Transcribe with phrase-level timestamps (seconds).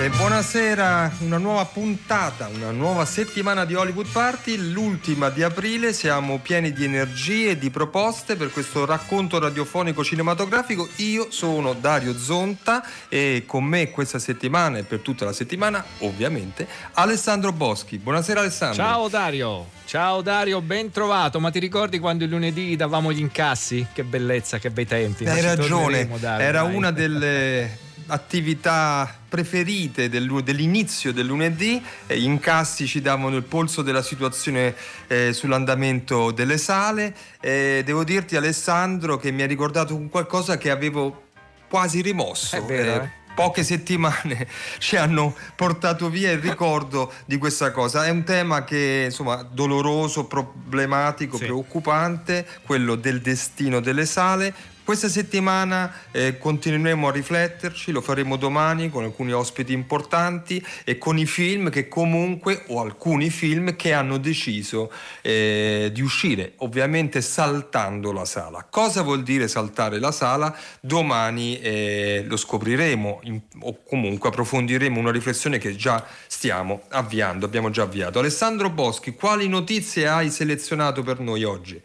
[0.00, 6.38] E buonasera, una nuova puntata, una nuova settimana di Hollywood Party, l'ultima di aprile, siamo
[6.38, 10.88] pieni di energie e di proposte per questo racconto radiofonico cinematografico.
[10.96, 16.66] Io sono Dario Zonta e con me questa settimana e per tutta la settimana, ovviamente,
[16.92, 17.98] Alessandro Boschi.
[17.98, 18.82] Buonasera Alessandro.
[18.82, 19.66] Ciao Dario.
[19.84, 21.40] Ciao Dario, ben trovato.
[21.40, 23.86] Ma ti ricordi quando il lunedì davamo gli incassi?
[23.92, 25.26] Che bellezza, che bei tempi.
[25.26, 26.74] Hai ragione, Dario, era dai.
[26.74, 33.82] una delle attività preferite del, dell'inizio del lunedì, eh, gli incassi ci davano il polso
[33.82, 34.74] della situazione
[35.06, 37.14] eh, sull'andamento delle sale.
[37.40, 41.28] Eh, devo dirti Alessandro che mi ha ricordato qualcosa che avevo
[41.68, 42.64] quasi rimosso.
[42.66, 43.18] Vero, eh, eh?
[43.34, 44.46] poche settimane
[44.78, 48.04] ci hanno portato via il ricordo di questa cosa.
[48.04, 51.44] È un tema che insomma doloroso, problematico, sì.
[51.44, 54.52] preoccupante, quello del destino delle sale.
[54.90, 61.16] Questa settimana eh, continueremo a rifletterci, lo faremo domani con alcuni ospiti importanti e con
[61.16, 68.10] i film che comunque, o alcuni film che hanno deciso eh, di uscire, ovviamente saltando
[68.10, 68.66] la sala.
[68.68, 70.52] Cosa vuol dire saltare la sala?
[70.80, 77.70] Domani eh, lo scopriremo in, o comunque approfondiremo una riflessione che già stiamo avviando, abbiamo
[77.70, 78.18] già avviato.
[78.18, 81.80] Alessandro Boschi, quali notizie hai selezionato per noi oggi?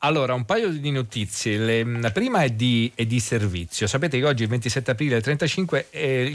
[0.00, 1.56] Allora, un paio di notizie.
[1.56, 3.86] Le, la prima è di, è di, servizio.
[3.86, 6.30] Sapete che oggi, il 27 aprile del 35, è,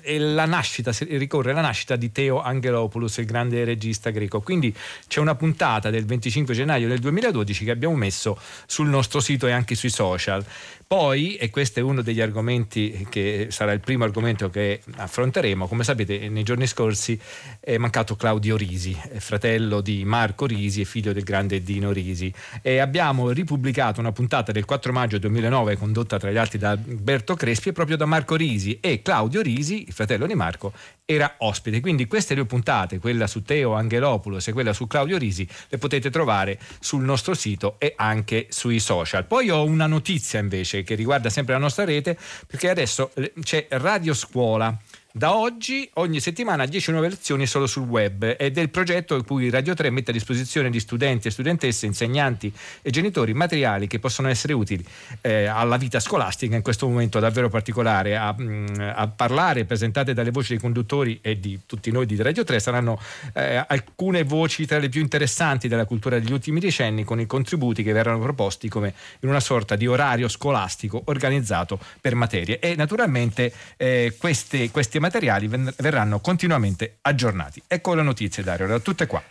[0.00, 4.40] è la nascita, ricorre la nascita di Teo Angelopoulos, il grande regista greco.
[4.40, 4.74] Quindi
[5.08, 9.52] c'è una puntata del 25 gennaio del 2012 che abbiamo messo sul nostro sito e
[9.52, 10.42] anche sui social.
[10.86, 15.84] Poi, e questo è uno degli argomenti che sarà il primo argomento che affronteremo, come
[15.84, 17.18] sapete nei giorni scorsi
[17.60, 22.30] è mancato Claudio Risi, fratello di Marco Risi e figlio del grande Dino Risi.
[22.60, 27.34] E abbiamo ripubblicato una puntata del 4 maggio 2009 condotta tra gli altri da Alberto
[27.34, 30.72] Crespi e proprio da Marco Risi e Claudio Risi, il fratello di Marco,
[31.04, 31.80] era ospite.
[31.80, 36.10] Quindi queste due puntate, quella su Teo Angelopoulos e quella su Claudio Risi, le potete
[36.10, 39.26] trovare sul nostro sito e anche sui social.
[39.26, 43.66] Poi ho una notizia invece che riguarda sempre la nostra rete, perché adesso eh, c'è
[43.70, 44.78] Radio Scuola
[45.14, 49.26] da oggi, ogni settimana, 10 nuove lezioni solo sul web ed è il progetto in
[49.26, 52.50] cui Radio 3 mette a disposizione di studenti e studentesse, insegnanti
[52.80, 54.82] e genitori materiali che possono essere utili
[55.20, 58.16] eh, alla vita scolastica in questo momento davvero particolare.
[58.16, 62.42] A, mm, a, parlare, presentate dalle voci dei conduttori e di tutti noi di Radio
[62.42, 62.98] 3, saranno
[63.34, 67.82] eh, alcune voci tra le più interessanti della cultura degli ultimi decenni con i contributi
[67.82, 72.58] che verranno proposti come in una sorta di orario scolastico organizzato per materie.
[72.60, 77.60] E naturalmente eh, queste, queste materiali verranno continuamente aggiornati.
[77.66, 79.22] Ecco le notizie Dario, erano tutte qua.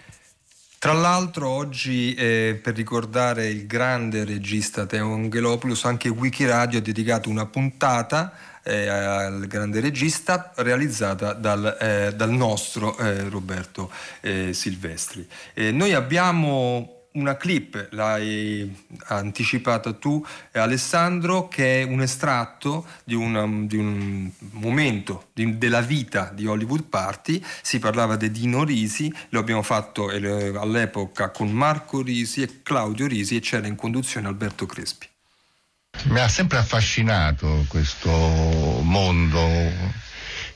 [0.77, 7.29] Tra l'altro oggi eh, per ricordare il grande regista Teo Angelopoulos anche Wikiradio ha dedicato
[7.29, 8.33] una puntata
[8.63, 15.27] eh, al grande regista realizzata dal, eh, dal nostro eh, Roberto eh, Silvestri.
[15.71, 23.75] noi abbiamo una clip, l'hai anticipata tu Alessandro, che è un estratto di, una, di
[23.75, 29.61] un momento di, della vita di Hollywood Party, si parlava di Dino Risi, lo abbiamo
[29.61, 35.07] fatto eh, all'epoca con Marco Risi e Claudio Risi e c'era in conduzione Alberto Crespi.
[36.03, 39.39] Mi ha sempre affascinato questo mondo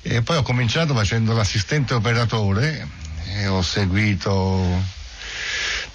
[0.01, 2.87] e poi ho cominciato facendo l'assistente operatore
[3.27, 5.03] e ho seguito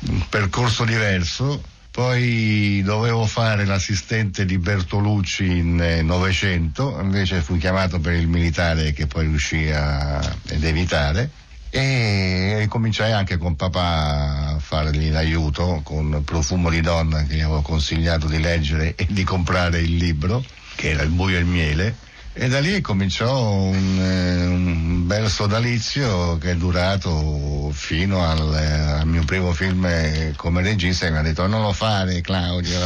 [0.09, 1.63] un percorso diverso.
[1.91, 9.09] Poi dovevo fare l'assistente di Bertolucci in Novecento, invece fui chiamato per il militare che
[9.09, 11.31] poi riuscì a, ad evitare
[11.73, 17.63] e cominciai anche con papà a fargli l'aiuto con Profumo di donna che gli avevo
[17.63, 20.45] consigliato di leggere e di comprare il libro,
[20.75, 21.95] che era Il buio e il miele
[22.33, 29.01] e da lì cominciò un, eh, un, bel sodalizio che è durato fino al, eh,
[29.01, 32.79] al, mio primo film come regista e mi ha detto non lo fare Claudio,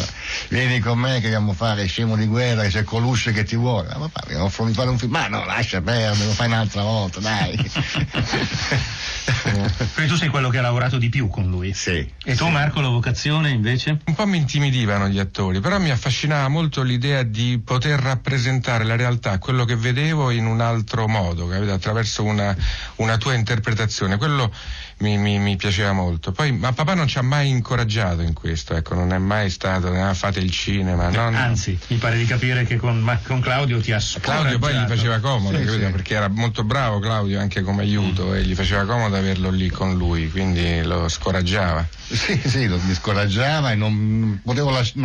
[0.48, 3.56] vieni con me che andiamo a fare Scemo di guerra, che c'è Colucci che ti
[3.56, 3.88] vuole.
[3.88, 6.82] Ma papà, mi offro di fare un film, ma no, lascia perdere, lo fai un'altra
[6.82, 7.56] volta, dai.
[9.94, 11.72] Quindi tu sei quello che ha lavorato di più con lui.
[11.74, 12.10] Sì.
[12.24, 12.50] E tu sì.
[12.50, 13.98] Marco la vocazione invece?
[14.04, 18.96] Un po' mi intimidivano gli attori, però mi affascinava molto l'idea di poter rappresentare la
[18.96, 21.72] realtà quello che vedevo in un altro modo, capito?
[21.72, 22.56] attraverso una,
[22.96, 24.16] una tua interpretazione.
[24.16, 24.52] Quello
[24.98, 26.32] mi, mi, mi, piaceva molto.
[26.32, 29.88] Poi, ma papà non ci ha mai incoraggiato in questo, ecco, non è mai stato,
[29.92, 31.08] ah, fate il cinema.
[31.08, 34.86] No, Anzi, mi pare di capire che con, con Claudio ti ha Claudio poi gli
[34.86, 35.78] faceva comodo, sì, sì.
[35.90, 38.34] perché era molto bravo Claudio anche come aiuto mm.
[38.34, 41.86] e gli faceva comodo averlo lì con lui, quindi lo scoraggiava.
[42.06, 45.00] Sì, sì, lo, mi scoraggiava e non potevo lasci-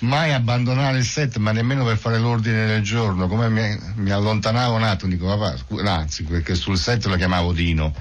[0.00, 3.28] mai abbandonare il set, ma nemmeno per fare l'ordine del giorno.
[3.28, 7.52] Come mi, mi allontanavo un attimo, dico papà, scu- anzi, perché sul set lo chiamavo
[7.52, 7.94] Dino.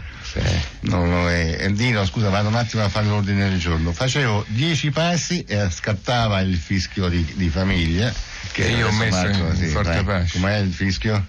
[0.82, 3.92] Non, non è, Dino, scusa, vado un attimo a fare l'ordine del giorno.
[3.92, 8.14] Facevo dieci passi e scattava il fischio di, di famiglia.
[8.52, 10.40] Che io ho messo Marco, in sì, forte pace.
[10.40, 11.26] Com'è il fischio?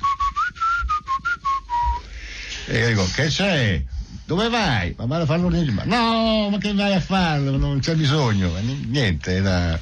[2.66, 3.82] E io dico, che c'è?
[4.25, 4.94] Dove vai?
[4.99, 5.96] Ma vado a fare l'ordine del giorno.
[5.96, 7.56] No, ma che vai a farlo?
[7.56, 8.52] Non c'è bisogno.
[8.88, 9.78] Niente, era...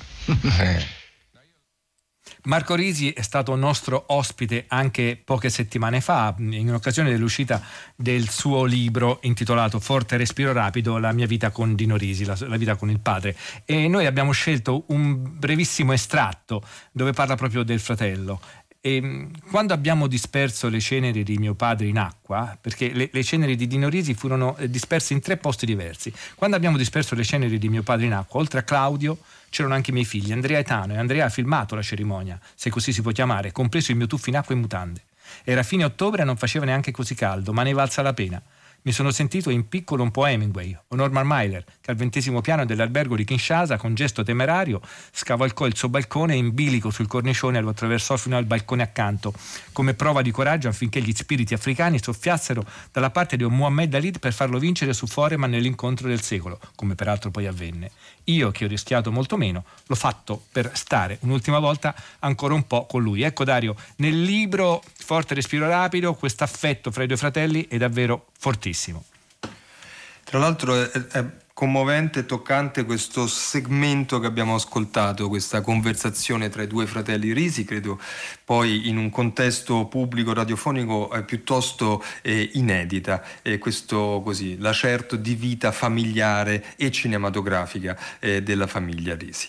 [2.46, 7.60] Marco Risi è stato nostro ospite anche poche settimane fa, in occasione dell'uscita
[7.96, 12.56] del suo libro intitolato Forte respiro rapido, la mia vita con Dino Risi, la, la
[12.56, 13.36] vita con il padre.
[13.64, 16.62] E noi abbiamo scelto un brevissimo estratto
[16.92, 18.40] dove parla proprio del fratello.
[18.86, 23.56] E quando abbiamo disperso le ceneri di mio padre in acqua, perché le, le, ceneri
[23.56, 27.58] di Dino Risi furono eh, disperse in tre posti diversi, quando abbiamo disperso le ceneri
[27.58, 29.18] di mio padre in acqua, oltre a Claudio,
[29.50, 32.70] c'erano anche i miei figli, Andrea e Tano, e Andrea ha filmato la cerimonia, se
[32.70, 35.00] così si può chiamare, compreso il mio tuffo in acqua e mutande.
[35.42, 38.40] Era fine ottobre e non faceva neanche così caldo, ma ne valsa la pena.
[38.86, 42.64] Mi sono sentito in piccolo un po' Hemingway o Norman Mailer, che al ventesimo piano
[42.64, 44.80] dell'albergo di Kinshasa, con gesto temerario,
[45.10, 49.34] scavalcò il suo balcone e in bilico sul cornicione lo attraversò fino al balcone accanto,
[49.72, 54.12] come prova di coraggio affinché gli spiriti africani soffiassero dalla parte di un Muhammad Ali
[54.12, 57.90] per farlo vincere su Foreman nell'incontro del secolo, come peraltro poi avvenne.
[58.26, 62.86] Io, che ho rischiato molto meno, l'ho fatto per stare un'ultima volta ancora un po'
[62.86, 63.22] con lui.
[63.22, 68.26] Ecco Dario, nel libro Forte respiro rapido, questo affetto fra i due fratelli è davvero
[68.38, 69.04] fortissimo.
[70.24, 71.24] Tra l'altro è, è
[71.56, 77.64] commovente e toccante questo segmento che abbiamo ascoltato, questa conversazione tra i due fratelli Risi,
[77.64, 77.98] credo
[78.44, 85.34] poi in un contesto pubblico radiofonico eh, piuttosto eh, inedita, e questo così, l'acerto di
[85.34, 89.48] vita familiare e cinematografica eh, della famiglia Risi.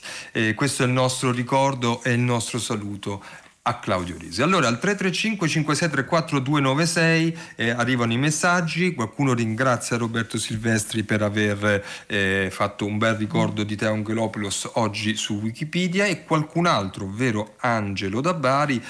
[0.56, 3.22] questo è il nostro ricordo e il nostro saluto
[3.68, 4.42] a Claudio Risi.
[4.42, 11.84] Allora al 335 5634 296 eh, arrivano i messaggi, qualcuno ringrazia Roberto Silvestri per aver
[12.08, 17.56] eh, fatto un bel ricordo di Teo Angelopoulos oggi su Wikipedia e qualcun altro, ovvero
[17.60, 18.82] Angelo da Bari,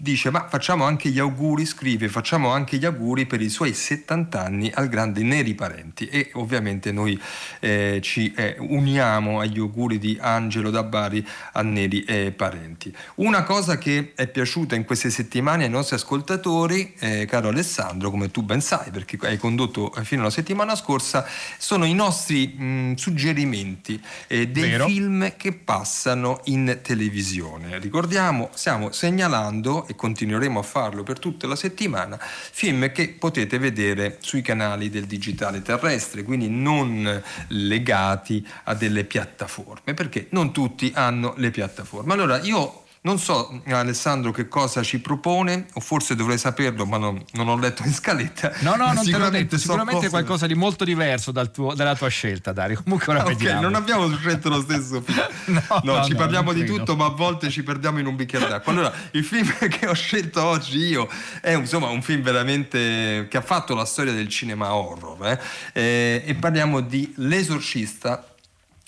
[0.00, 4.42] dice ma facciamo anche gli auguri, scrive facciamo anche gli auguri per i suoi 70
[4.42, 7.20] anni al grande Neri Parenti e ovviamente noi
[7.60, 12.94] eh, ci eh, uniamo agli auguri di Angelo da Bari a Neri eh, Parenti.
[13.16, 18.30] Una cosa che è piaciuta in queste settimane ai nostri ascoltatori, eh, caro Alessandro, come
[18.30, 21.24] tu ben sai perché hai condotto fino alla settimana scorsa,
[21.58, 24.86] sono i nostri mh, suggerimenti eh, dei Vero.
[24.86, 27.78] film che passano in televisione.
[27.78, 34.18] Ricordiamo, stiamo segnalando e continueremo a farlo per tutta la settimana, film che potete vedere
[34.20, 41.34] sui canali del digitale terrestre, quindi non legati a delle piattaforme, perché non tutti hanno
[41.36, 42.12] le piattaforme.
[42.12, 47.22] Allora io non so Alessandro che cosa ci propone, o forse dovrei saperlo, ma non,
[47.32, 48.52] non ho letto in scaletta.
[48.60, 51.94] No, no, non te l'ho detto, sicuramente so qualcosa di molto diverso dal tuo, dalla
[51.94, 52.80] tua scelta, Dario.
[52.82, 53.60] Comunque ora okay, vediamo.
[53.60, 55.20] non abbiamo scelto lo stesso film.
[55.46, 58.48] no, no, no, ci parliamo di tutto, ma a volte ci perdiamo in un bicchiere
[58.48, 58.72] d'acqua.
[58.72, 61.06] Allora, il film che ho scelto oggi io
[61.42, 65.26] è insomma un film veramente che ha fatto la storia del cinema horror.
[65.26, 65.38] Eh?
[65.74, 68.33] Eh, e parliamo di L'esorcista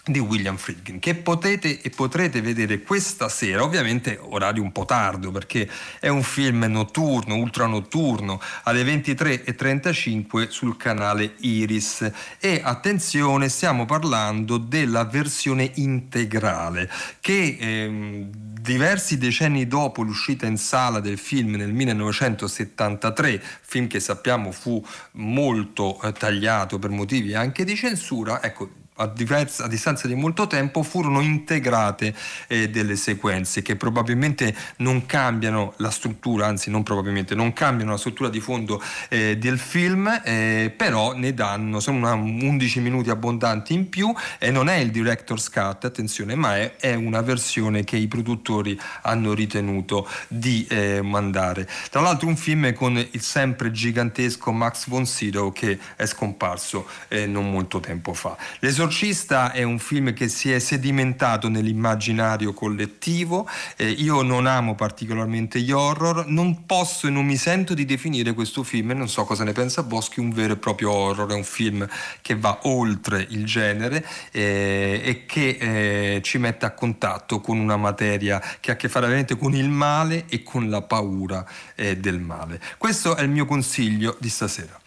[0.09, 5.33] di William Friedkin che potete e potrete vedere questa sera ovviamente orario un po' tardo
[5.33, 12.09] perché è un film notturno ultra notturno alle 23.35 sul canale Iris.
[12.39, 16.89] E attenzione stiamo parlando della versione integrale
[17.21, 24.53] che ehm, diversi decenni dopo l'uscita in sala del film nel 1973 film che sappiamo
[24.53, 30.15] fu molto eh, tagliato per motivi anche di censura ecco a, diversa, a, distanza di
[30.15, 32.15] molto tempo furono integrate
[32.47, 37.99] eh, delle sequenze che probabilmente non cambiano la struttura, anzi non probabilmente, non cambiano la
[37.99, 43.75] struttura di fondo eh, del film, eh, però ne danno, sono una, 11 minuti abbondanti
[43.75, 47.97] in più e non è il director's cut, attenzione, ma è, è una versione che
[47.97, 51.69] i produttori hanno ritenuto di eh, mandare.
[51.91, 57.27] Tra l'altro un film con il sempre gigantesco Max von Sydow che è scomparso eh,
[57.27, 58.37] non molto tempo fa.
[58.61, 64.77] L'esor- L'esorcista è un film che si è sedimentato nell'immaginario collettivo, eh, io non amo
[64.77, 69.09] particolarmente gli horror, non posso e non mi sento di definire questo film, e non
[69.09, 71.85] so cosa ne pensa Boschi, un vero e proprio horror, è un film
[72.23, 77.77] che va oltre il genere eh, e che eh, ci mette a contatto con una
[77.77, 81.97] materia che ha a che fare veramente con il male e con la paura eh,
[81.97, 82.61] del male.
[82.79, 84.79] Questo è il mio consiglio di stasera.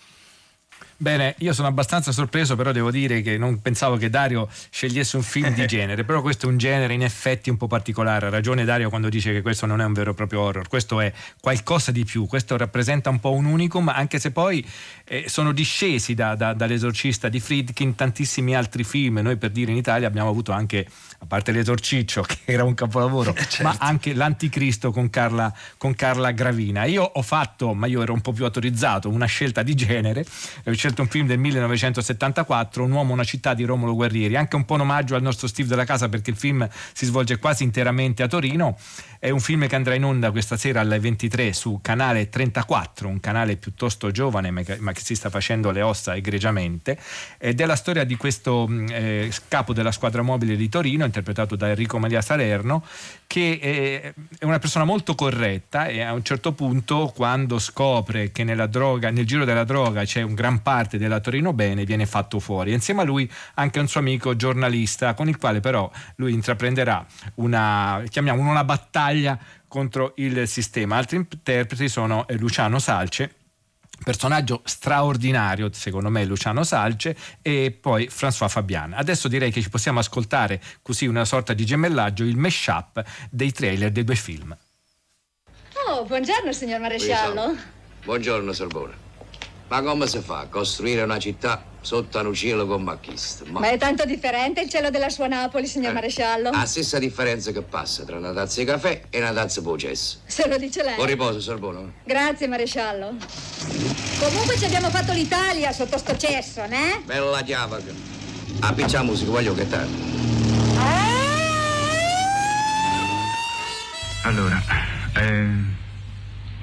[1.01, 5.23] Bene, io sono abbastanza sorpreso, però devo dire che non pensavo che Dario scegliesse un
[5.23, 8.25] film di genere, però questo è un genere in effetti un po' particolare.
[8.25, 10.99] Ha ragione Dario quando dice che questo non è un vero e proprio horror, questo
[10.99, 14.65] è qualcosa di più, questo rappresenta un po' un unicum, anche se poi
[15.05, 19.19] eh, sono discesi da, da, dall'esorcista di Friedkin tantissimi altri film.
[19.19, 20.85] Noi per dire in Italia abbiamo avuto anche,
[21.19, 23.63] a parte l'esorciccio che era un capolavoro, certo.
[23.63, 26.83] ma anche l'anticristo con Carla, con Carla Gravina.
[26.83, 30.25] Io ho fatto, ma io ero un po' più autorizzato, una scelta di genere,
[30.89, 34.73] scelto un film del 1974, Un uomo, una città di Romolo Guerrieri, anche un po'
[34.73, 38.27] un omaggio al nostro Steve della Casa perché il film si svolge quasi interamente a
[38.27, 38.77] Torino.
[39.19, 43.19] È un film che andrà in onda questa sera alle 23 su canale 34, un
[43.19, 46.97] canale piuttosto giovane ma che si sta facendo le ossa egregiamente,
[47.37, 51.55] ed è la storia di questo mm, eh, capo della squadra mobile di Torino, interpretato
[51.55, 52.83] da Enrico Maria Salerno,
[53.29, 59.11] che è una persona molto corretta e a un certo punto quando scopre che droga,
[59.11, 62.73] nel giro della droga c'è un gran parte della Torino Bene viene fatto fuori.
[62.73, 67.05] Insieme a lui anche un suo amico giornalista con il quale però lui intraprenderà
[67.35, 70.97] una, una battaglia contro il sistema.
[70.97, 73.35] Altri interpreti sono eh, Luciano Salce
[74.03, 78.93] personaggio straordinario secondo me Luciano Salce e poi François Fabian.
[78.93, 83.91] Adesso direi che ci possiamo ascoltare così una sorta di gemellaggio il mashup dei trailer
[83.91, 84.55] dei due film.
[85.87, 87.55] Oh buongiorno signor maresciallo.
[88.03, 89.08] Buongiorno Sorbona
[89.69, 93.45] ma come si fa a costruire una città sotto un cielo come questo?
[93.49, 93.59] Ma...
[93.59, 93.69] Ma...
[93.69, 96.49] è tanto differente il cielo della sua Napoli, signor eh, maresciallo?
[96.49, 100.19] La stessa differenza che passa tra una tazza di caffè e una tazza di processo.
[100.25, 100.95] Se lo dice lei.
[100.95, 101.81] Buon riposo, Sorbona.
[102.03, 103.15] Grazie, maresciallo.
[104.19, 107.01] Comunque ci abbiamo fatto l'Italia sotto sto cesso, né?
[107.05, 107.79] Bella chiava.
[108.61, 110.17] Appiccia musica, voglio che tardi.
[114.23, 114.61] Allora,
[115.13, 115.29] è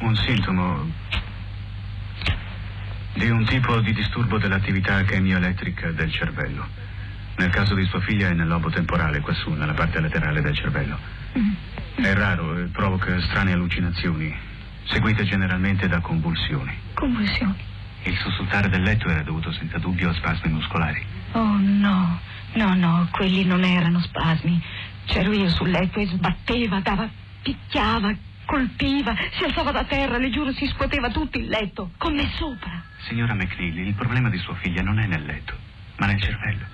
[0.00, 0.84] un sintomo
[3.16, 6.68] di un tipo di disturbo dell'attività chemioelettrica del cervello.
[7.36, 10.98] Nel caso di sua figlia è nel lobo temporale, quassù, nella parte laterale del cervello.
[11.94, 14.34] È raro, eh, provoca strane allucinazioni,
[14.84, 16.72] seguite generalmente da convulsioni.
[16.94, 17.56] Convulsioni?
[18.02, 21.04] Il sussultare del letto era dovuto senza dubbio a spasmi muscolari.
[21.32, 22.20] Oh no,
[22.52, 24.62] no, no, quelli non erano spasmi.
[25.06, 27.08] C'ero io sul letto e sbatteva, dava,
[27.42, 28.14] picchiava,
[28.46, 32.82] colpiva, si alzava da terra, le giuro, si scuoteva tutto il letto, con me sopra.
[33.08, 35.54] Signora McNeil, il problema di sua figlia non è nel letto,
[35.98, 36.64] ma nel cervello.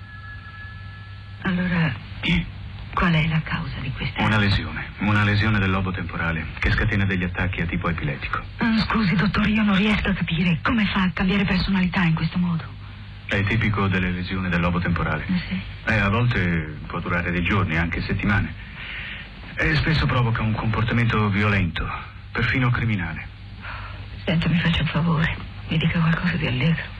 [1.42, 1.92] Allora,
[2.94, 4.22] qual è la causa di questa?
[4.22, 8.40] Una lesione, una lesione del lobo temporale che scatena degli attacchi a tipo epilettico.
[8.58, 12.38] Oh, scusi, dottore, io non riesco a capire come fa a cambiare personalità in questo
[12.38, 12.64] modo.
[13.26, 15.24] È tipico delle lesioni del lobo temporale.
[15.26, 15.60] Eh sì.
[15.86, 18.54] Eh, a volte può durare dei giorni, anche settimane.
[19.56, 21.86] E spesso provoca un comportamento violento,
[22.32, 23.26] perfino criminale.
[24.24, 25.36] Senta, mi faccia un favore,
[25.68, 26.91] mi dica qualcosa di allegro.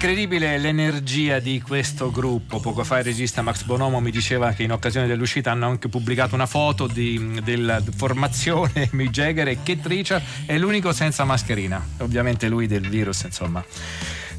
[0.00, 2.60] Incredibile l'energia di questo gruppo.
[2.60, 6.36] Poco fa il regista Max Bonomo mi diceva che in occasione dell'uscita hanno anche pubblicato
[6.36, 11.84] una foto di, della formazione Mick Jagger e Kate Richard è l'unico senza mascherina.
[11.96, 13.60] Ovviamente lui del virus, insomma.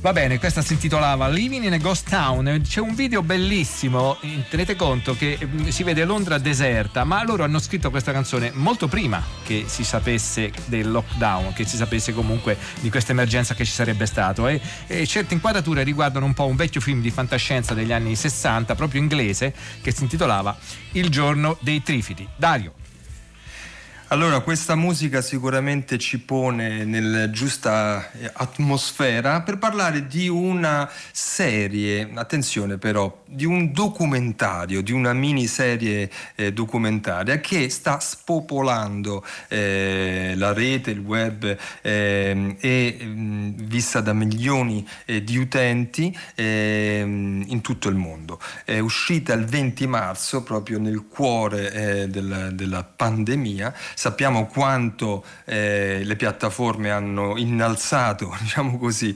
[0.01, 2.61] Va bene, questa si intitolava Living in a Ghost Town.
[2.63, 4.17] C'è un video bellissimo.
[4.49, 8.87] Tenete conto che mm, si vede Londra deserta, ma loro hanno scritto questa canzone molto
[8.87, 13.73] prima che si sapesse del lockdown, che si sapesse comunque di questa emergenza che ci
[13.73, 14.47] sarebbe stato.
[14.47, 18.75] E, e certe inquadrature riguardano un po' un vecchio film di fantascienza degli anni 60,
[18.75, 20.57] proprio inglese, che si intitolava
[20.93, 22.25] Il giorno dei trifidi.
[22.37, 22.78] Dario.
[24.11, 32.09] Allora, questa musica sicuramente ci pone nella giusta eh, atmosfera per parlare di una serie,
[32.15, 40.53] attenzione però, di un documentario, di una miniserie eh, documentaria che sta spopolando eh, la
[40.53, 47.89] rete, il web eh, e mh, vista da milioni eh, di utenti ehm, in tutto
[47.89, 48.39] il mondo.
[48.65, 56.03] È uscita il 20 marzo, proprio nel cuore eh, della, della pandemia sappiamo quanto eh,
[56.05, 59.13] le piattaforme hanno innalzato, diciamo così,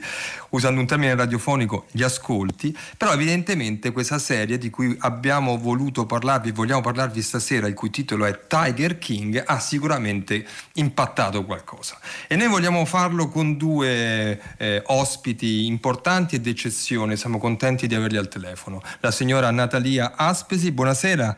[0.50, 6.50] usando un termine radiofonico, gli ascolti, però evidentemente questa serie di cui abbiamo voluto parlarvi,
[6.50, 10.44] vogliamo parlarvi stasera, il cui titolo è Tiger King, ha sicuramente
[10.74, 11.98] impattato qualcosa.
[12.28, 18.18] E noi vogliamo farlo con due eh, ospiti importanti e d'eccezione, siamo contenti di averli
[18.18, 18.82] al telefono.
[19.00, 21.36] La signora Natalia Aspesi, buonasera.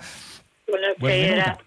[0.98, 1.65] Buonasera.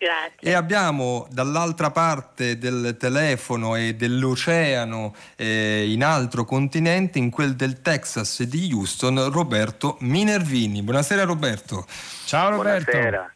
[0.00, 0.48] Grazie.
[0.50, 7.82] E abbiamo dall'altra parte del telefono e dell'oceano eh, in altro continente, in quel del
[7.82, 10.80] Texas e di Houston, Roberto Minervini.
[10.82, 11.84] Buonasera Roberto.
[12.24, 12.90] Ciao Roberto.
[12.90, 13.34] Buonasera.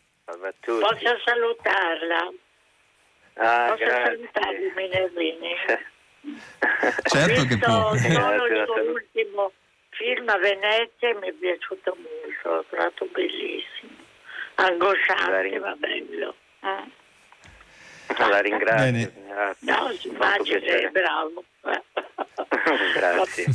[0.65, 2.33] Posso salutarla?
[3.35, 4.05] Ah, Posso grazie.
[4.33, 5.55] salutarvi Minervini?
[7.05, 7.95] Certo Ho che può.
[7.95, 9.53] solo il suo ultimo
[9.91, 13.93] film a Venezia e mi è piaciuto molto, l'ho trovato bellissimo.
[14.55, 16.35] Angosciante ma bello.
[18.19, 18.29] Eh.
[18.29, 18.85] La ringrazio.
[18.85, 19.13] Bene.
[19.27, 19.57] grazie.
[19.61, 20.89] No, immagino piacere.
[20.89, 21.45] è bravo.
[22.95, 23.47] Grazie.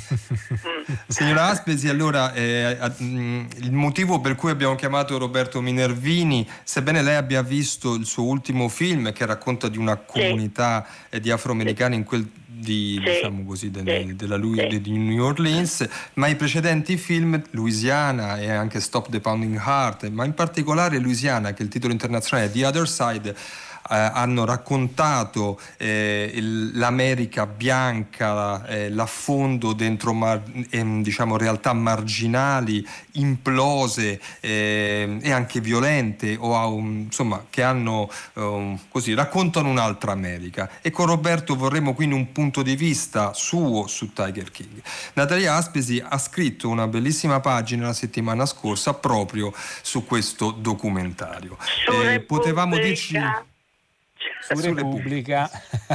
[1.08, 7.16] Signora Aspesi, allora eh, mh, il motivo per cui abbiamo chiamato Roberto Minervini, sebbene lei
[7.16, 12.04] abbia visto il suo ultimo film che racconta di una comunità eh, di afroamericani in
[12.04, 13.12] quel di, Sì.
[13.12, 14.16] diciamo così, de- Sì.
[14.16, 14.82] della Lu- Sì.
[14.82, 20.26] di New Orleans, ma i precedenti film, Louisiana e anche Stop the Pounding Heart, ma
[20.26, 23.36] in particolare Louisiana, che è il titolo internazionale è The Other Side, eh,
[23.82, 34.20] hanno raccontato eh, il- l'America bianca, eh, l'affondo dentro mar- ehm, diciamo, realtà marginali, implose
[34.40, 40.70] eh, e anche violente, un- insomma, che hanno ehm, così, raccontano un'altra America.
[40.82, 44.82] E con Roberto vorremmo quindi un punto di vista suo su Tiger King.
[45.14, 51.58] Natalia Aspesi ha scritto una bellissima pagina la settimana scorsa proprio su questo documentario.
[52.14, 53.18] Eh, potevamo dirci
[54.56, 55.50] Su Repubblica.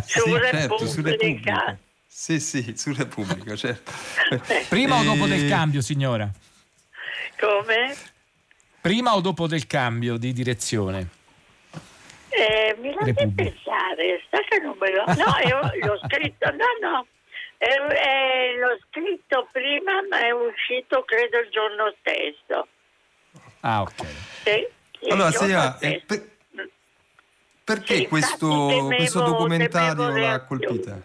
[0.07, 1.79] Su sì, certo, su Repubblica.
[2.07, 3.91] Sì, sì, su Repubblica, certo.
[4.69, 6.31] Prima o dopo Eh, del cambio, signora?
[7.39, 7.95] Come?
[8.81, 11.09] Prima o dopo del cambio di direzione?
[12.29, 15.05] Eh, mi lasci pensare, sta che non me lo...
[15.07, 17.07] No, io l'ho scritto, no, no,
[17.59, 22.67] Eh, eh, l'ho scritto prima, ma è uscito credo il giorno stesso.
[23.61, 24.07] Ah, ok.
[24.43, 25.95] Sì, Allora, signora, stesso.
[25.95, 26.29] eh, per-
[27.65, 31.03] perché Sì, questo, temevo- questo documentario l'ha colpita?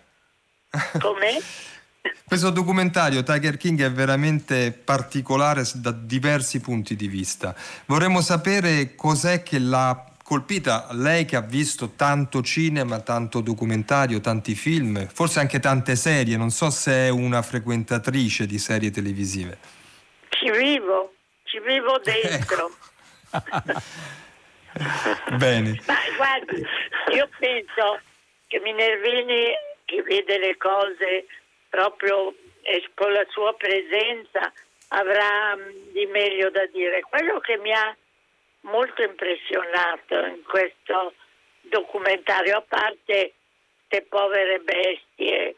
[0.99, 1.41] Come?
[2.23, 7.55] Questo documentario Tiger King è veramente particolare da diversi punti di vista.
[7.87, 14.53] Vorremmo sapere cos'è che l'ha colpita, lei che ha visto tanto cinema, tanto documentario, tanti
[14.53, 19.57] film, forse anche tante serie, non so se è una frequentatrice di serie televisive.
[20.29, 21.13] Ci vivo,
[21.45, 22.69] ci vivo dentro.
[25.37, 25.81] Bene.
[25.87, 26.65] Ma guardi,
[27.13, 27.99] io penso
[28.47, 29.53] che Minervini,
[29.85, 31.25] che vede le cose
[31.69, 34.51] proprio eh, con la sua presenza,
[34.89, 37.01] avrà mm, di meglio da dire.
[37.01, 37.95] Quello che mi ha
[38.61, 41.13] molto impressionato in questo
[41.61, 43.33] documentario, a parte
[43.89, 45.55] queste povere bestie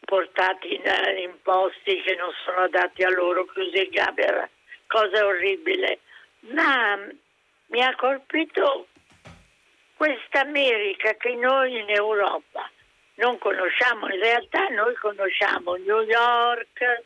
[0.00, 0.82] portate in,
[1.18, 4.48] in posti che non sono adatti a loro, chiusi in gabbia,
[4.86, 5.98] cosa orribile,
[6.52, 6.98] ma
[7.70, 8.86] mi ha colpito
[9.96, 12.70] questa America che noi in Europa
[13.16, 17.02] non conosciamo, in realtà noi conosciamo New York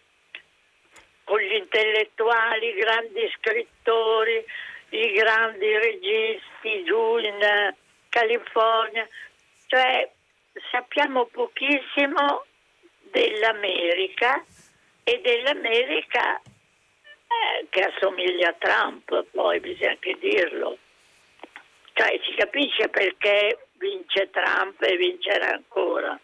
[1.24, 4.44] con gli intellettuali, i grandi scrittori,
[4.90, 7.74] i grandi registi giù in eh,
[8.08, 9.08] California,
[9.66, 10.08] cioè
[10.70, 12.44] sappiamo pochissimo
[13.10, 14.44] dell'America
[15.02, 16.40] e dell'America
[17.26, 20.78] eh, che assomiglia a Trump, poi bisogna anche dirlo.
[21.92, 26.18] Cioè si capisce perché vince Trump e vincerà ancora.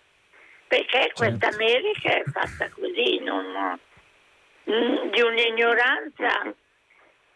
[0.67, 3.79] Perché questa America è fatta così, non,
[4.71, 6.55] mm, di un'ignoranza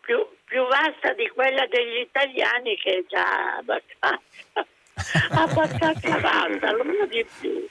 [0.00, 4.66] più, più vasta di quella degli italiani che è già abbastanza,
[5.42, 7.66] abbastanza vasta, non di più.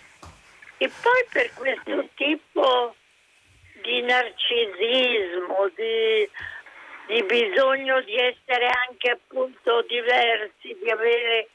[0.77, 2.95] E poi per questo tipo
[3.83, 6.29] di narcisismo, di,
[7.07, 11.49] di bisogno di essere anche appunto diversi, di avere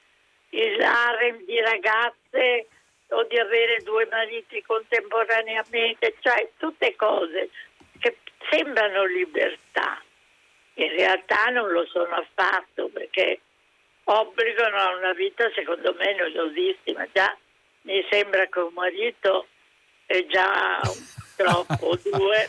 [0.51, 2.69] il harem di ragazze
[3.09, 7.51] o di avere due mariti contemporaneamente, cioè tutte cose
[7.99, 8.19] che
[8.51, 10.01] sembrano libertà,
[10.75, 13.41] in realtà non lo sono affatto perché
[14.05, 17.07] obbligano a una vita secondo me noiosissima.
[17.13, 17.37] Già
[17.83, 19.49] mi sembra che un marito
[20.09, 20.81] è già
[21.37, 22.49] troppo, due,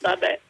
[0.00, 0.40] vabbè.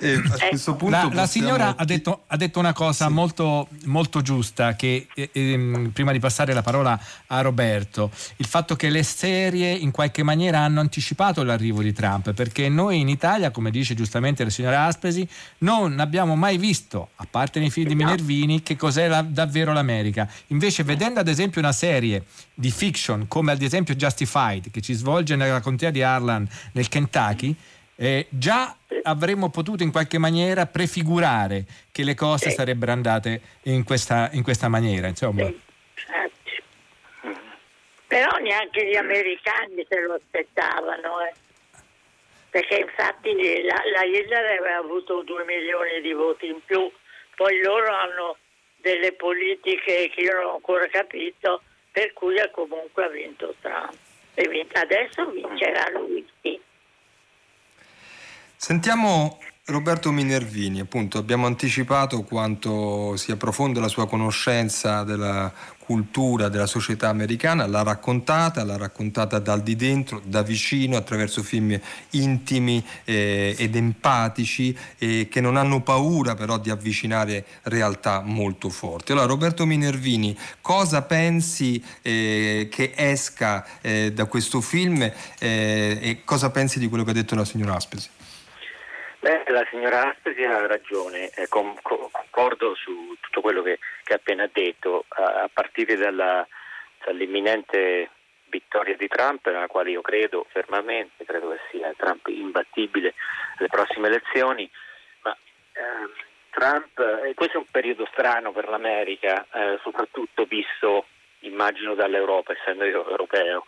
[0.00, 3.68] E a questo punto La, la possiamo- signora ha detto, ha detto una cosa molto,
[3.84, 8.90] molto giusta, che eh, ehm, prima di passare la parola a Roberto, il fatto che
[8.90, 13.70] le serie in qualche maniera hanno anticipato l'arrivo di Trump, perché noi in Italia, come
[13.70, 15.26] dice giustamente la signora Aspesi,
[15.58, 20.28] non abbiamo mai visto, a parte nei film di Minervini, che cos'è la- davvero l'America.
[20.48, 25.36] Invece vedendo ad esempio una serie di fiction, come ad esempio Justified, che ci svolge
[25.36, 27.54] nella contea di Harlan, nel Kentucky,
[28.00, 34.30] eh, già avremmo potuto in qualche maniera prefigurare che le cose sarebbero andate in questa,
[34.32, 35.08] in questa maniera.
[35.08, 35.42] Insomma.
[35.42, 36.62] Infatti.
[38.06, 41.32] Però neanche gli americani se lo aspettavano, eh.
[42.50, 43.34] perché infatti
[43.64, 46.90] la, la Hillary aveva avuto due milioni di voti in più,
[47.34, 48.36] poi loro hanno
[48.76, 53.92] delle politiche che io non ho ancora capito, per cui ha comunque ha vinto Trump.
[54.34, 56.60] E adesso vincerà lui, sì.
[58.60, 66.66] Sentiamo Roberto Minervini, appunto abbiamo anticipato quanto sia profonda la sua conoscenza della cultura, della
[66.66, 73.54] società americana, l'ha raccontata, l'ha raccontata dal di dentro, da vicino, attraverso film intimi eh,
[73.56, 79.12] ed empatici eh, che non hanno paura però di avvicinare realtà molto forti.
[79.12, 86.50] Allora Roberto Minervini, cosa pensi eh, che esca eh, da questo film eh, e cosa
[86.50, 88.16] pensi di quello che ha detto la signora Aspesi?
[89.20, 93.78] Beh, la signora Aspesi ha ragione, eh, com- co- concordo su tutto quello che,
[94.08, 96.46] ha appena detto, a, a partire dalla-
[97.04, 98.10] dall'imminente
[98.48, 103.14] vittoria di Trump, nella quale io credo fermamente, credo che sia Trump imbattibile
[103.58, 104.70] alle prossime elezioni,
[105.22, 105.36] ma
[105.72, 106.12] ehm,
[106.50, 111.06] Trump, eh, questo è un periodo strano per l'America, eh, soprattutto visto,
[111.40, 113.64] immagino, dall'Europa, essendo io europeo,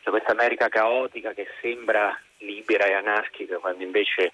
[0.00, 4.32] cioè questa America caotica che sembra libera e anarchica quando invece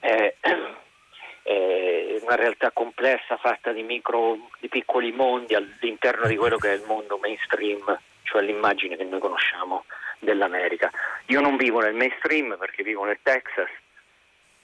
[0.00, 0.34] è,
[1.42, 6.74] è una realtà complessa fatta di micro, di piccoli mondi all'interno di quello che è
[6.74, 9.84] il mondo mainstream, cioè l'immagine che noi conosciamo
[10.18, 10.90] dell'America.
[11.26, 13.68] Io non vivo nel mainstream perché vivo nel Texas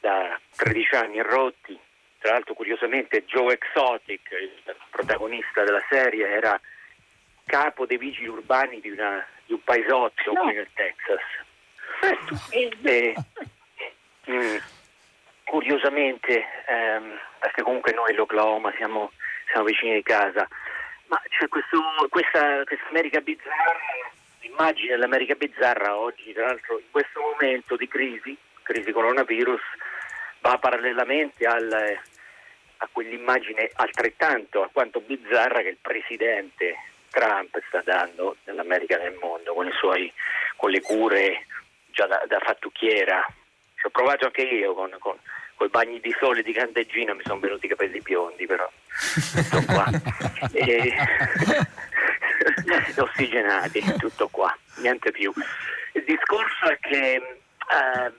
[0.01, 1.79] da 13 anni rotti,
[2.19, 6.61] tra l'altro curiosamente Joe Exotic, il protagonista della serie, era
[7.45, 11.23] capo dei vigili urbani di, una- di un paesotto qui nel Texas.
[12.51, 13.15] E,
[14.31, 14.57] mm,
[15.47, 19.13] curiosamente, ehm, perché comunque noi l'Oklahoma siamo,
[19.51, 20.47] siamo vicini di casa,
[21.07, 23.79] ma c'è questo, questa, questa America bizzarra,
[24.41, 29.61] l'immagine dell'America bizzarra oggi, tra l'altro in questo momento di crisi, crisi coronavirus,
[30.41, 31.99] va parallelamente al,
[32.79, 36.75] a quell'immagine altrettanto alquanto bizzarra che il presidente
[37.11, 40.13] Trump sta dando nell'America nel mondo con, suoi,
[40.57, 41.47] con le cure
[41.93, 43.25] già da, da fattucchiera.
[43.87, 45.17] Ci ho provato anche io con, con,
[45.61, 48.69] i bagni di sole di candeggina, mi sono venuti i capelli biondi però.
[49.33, 49.87] Tutto qua.
[50.53, 50.93] E-
[52.99, 55.33] ossigenati, tutto qua, niente più.
[55.93, 58.13] Il discorso è che eh,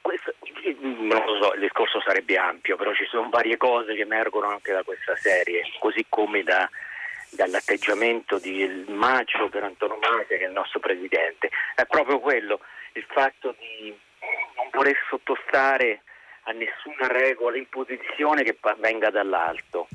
[0.00, 0.34] questo-
[0.80, 4.72] non lo so, il discorso sarebbe ampio, però ci sono varie cose che emergono anche
[4.72, 6.68] da questa serie, così come da-
[7.30, 11.50] dall'atteggiamento del macio per antonomasia che è il nostro presidente.
[11.76, 12.60] È proprio quello,
[12.94, 13.96] il fatto di
[14.56, 16.02] non voler sottostare
[16.42, 19.88] a nessuna regola, imposizione che venga dall'alto.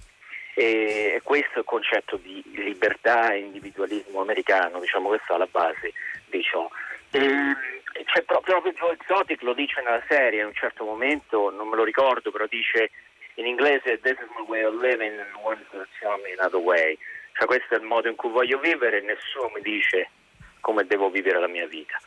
[0.55, 5.93] E questo è il concetto di libertà e individualismo americano, diciamo, questo è alla base
[6.27, 6.69] di ciò.
[7.11, 7.55] E
[8.05, 11.75] c'è pro- proprio Joe Exotic lo dice nella serie in un certo momento, non me
[11.75, 12.91] lo ricordo, però dice
[13.35, 16.97] in inglese This is my way of living and one's gonna tell me another way.
[17.33, 20.09] Cioè questo è il modo in cui voglio vivere e nessuno mi dice
[20.59, 21.99] come devo vivere la mia vita.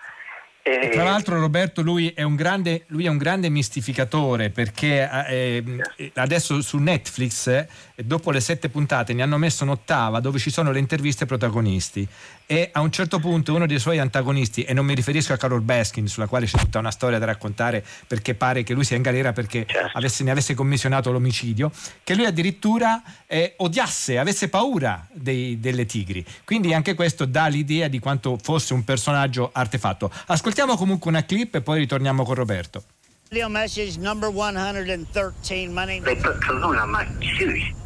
[0.68, 5.62] E tra l'altro Roberto lui è un grande, lui è un grande mistificatore perché eh,
[5.94, 7.66] eh, adesso su Netflix
[8.04, 12.06] dopo le sette puntate ne hanno messo un'ottava dove ci sono le interviste ai protagonisti.
[12.48, 15.62] E a un certo punto uno dei suoi antagonisti e non mi riferisco a Carol
[15.62, 19.02] Baskin sulla quale c'è tutta una storia da raccontare perché pare che lui sia in
[19.02, 19.96] galera perché certo.
[19.96, 21.72] avesse, ne avesse commissionato l'omicidio
[22.04, 26.24] che lui addirittura eh, odiasse, avesse paura dei, delle tigri.
[26.44, 30.10] Quindi anche questo dà l'idea di quanto fosse un personaggio artefatto.
[30.26, 32.84] Ascoltiamo comunque una clip e poi ritorniamo con Roberto.
[33.28, 37.85] Radio message number 113 my name They put cologne on my shoes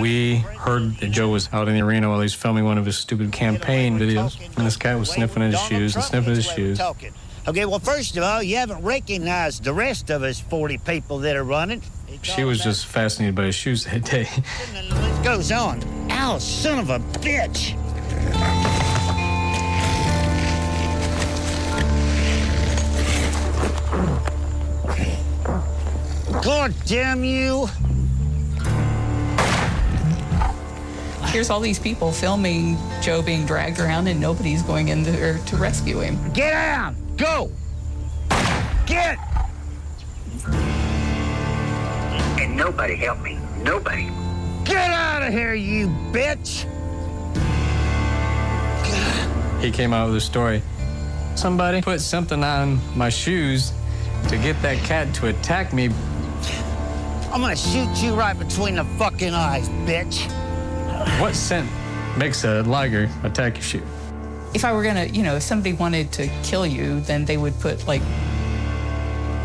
[0.00, 2.86] We heard that Joe was out in the arena while he was filming one of
[2.86, 6.36] his stupid campaign videos, and this guy was sniffing at his shoes and sniffing at
[6.36, 6.80] his shoes.
[7.46, 11.36] Okay, well, first of all, you haven't recognized the rest of us 40 people that
[11.36, 11.82] are running.
[12.22, 14.26] She was just fascinated by his shoes that day.
[14.72, 15.82] It goes on.
[16.10, 17.74] Ow, son of a bitch!
[26.42, 27.68] God damn you!
[31.34, 35.56] Here's all these people filming Joe being dragged around and nobody's going in there to
[35.56, 36.16] rescue him.
[36.32, 36.94] Get out!
[37.16, 37.50] Go!
[38.86, 39.18] Get!
[42.38, 43.40] And nobody helped me.
[43.64, 44.12] Nobody.
[44.62, 46.70] Get out of here, you bitch!
[49.60, 50.62] He came out with a story.
[51.34, 53.72] Somebody put something on my shoes
[54.28, 55.90] to get that cat to attack me.
[57.32, 60.30] I'm gonna shoot you right between the fucking eyes, bitch.
[61.20, 61.68] What scent
[62.18, 63.82] makes a liger attack your shoe?
[64.52, 67.58] If I were gonna, you know, if somebody wanted to kill you, then they would
[67.60, 68.02] put like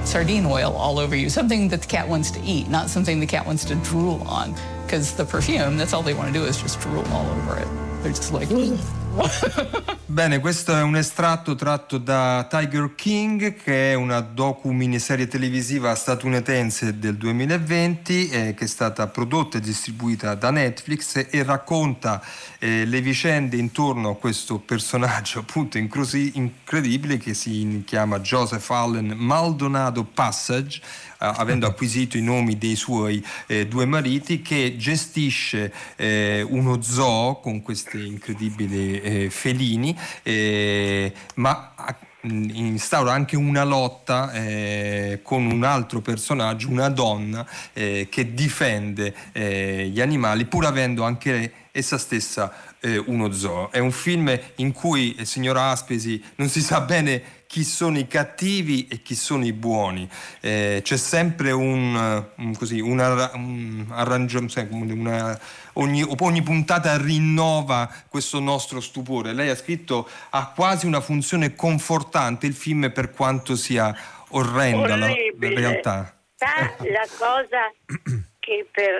[0.03, 3.27] sardine oil all over you, something that the cat wants to eat, not something the
[3.27, 4.55] cat wants to drool on.
[4.83, 7.67] Because the perfume, that's all they want to do is just drool all over it.
[8.01, 8.49] They're just like.
[10.11, 16.97] Bene, questo è un estratto tratto da Tiger King, che è una docu-miniserie televisiva statunitense
[16.97, 22.23] del 2020, eh, che è stata prodotta e distribuita da Netflix e racconta
[22.57, 29.13] eh, le vicende intorno a questo personaggio appunto incrosi- incredibile che si chiama Joseph Allen
[29.15, 30.81] Maldonado Passage
[31.19, 37.61] avendo acquisito i nomi dei suoi eh, due mariti, che gestisce eh, uno zoo con
[37.61, 41.73] questi incredibili eh, felini, eh, ma
[42.21, 49.89] instaura anche una lotta eh, con un altro personaggio, una donna eh, che difende eh,
[49.91, 53.71] gli animali pur avendo anche essa stessa eh, uno zoo.
[53.71, 58.05] È un film in cui, eh, signora Aspesi, non si sa bene chi sono i
[58.07, 60.07] cattivi e chi sono i buoni.
[60.39, 65.39] Eh, c'è sempre un, un, così, un, un arrangiamento,
[65.73, 69.33] ogni, ogni, puntata rinnova questo nostro stupore.
[69.33, 73.95] Lei ha scritto ha quasi una funzione confortante il film per quanto sia
[74.29, 76.13] orrenda la, la, realtà.
[76.35, 77.71] Sa la cosa
[78.39, 78.91] che per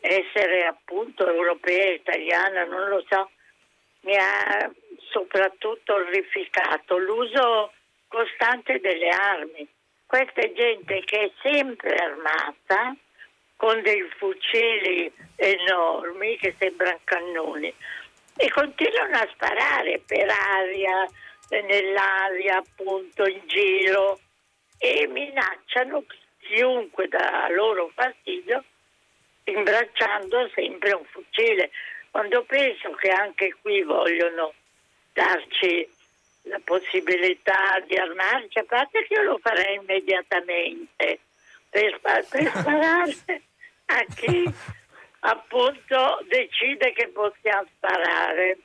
[0.00, 3.30] essere appunto europea, italiana, non lo so,
[4.00, 4.70] mi ha
[5.10, 7.72] soprattutto orrificato l'uso
[8.08, 9.66] costante delle armi.
[10.06, 12.94] Questa gente che è sempre armata
[13.56, 17.74] con dei fucili enormi che sembrano cannoni
[18.36, 21.08] e continuano a sparare per aria,
[21.48, 24.20] nell'aria, appunto in giro
[24.78, 26.04] e minacciano
[26.38, 28.62] chiunque dà loro fastidio
[29.46, 31.70] imbracciando sempre un fucile.
[32.10, 34.54] Quando penso che anche qui vogliono
[35.12, 35.88] darci
[36.42, 41.20] la possibilità di armarci, a parte che io lo farei immediatamente
[41.68, 43.42] per, per sparare
[43.86, 44.44] a chi
[45.20, 48.58] appunto decide che possiamo sparare.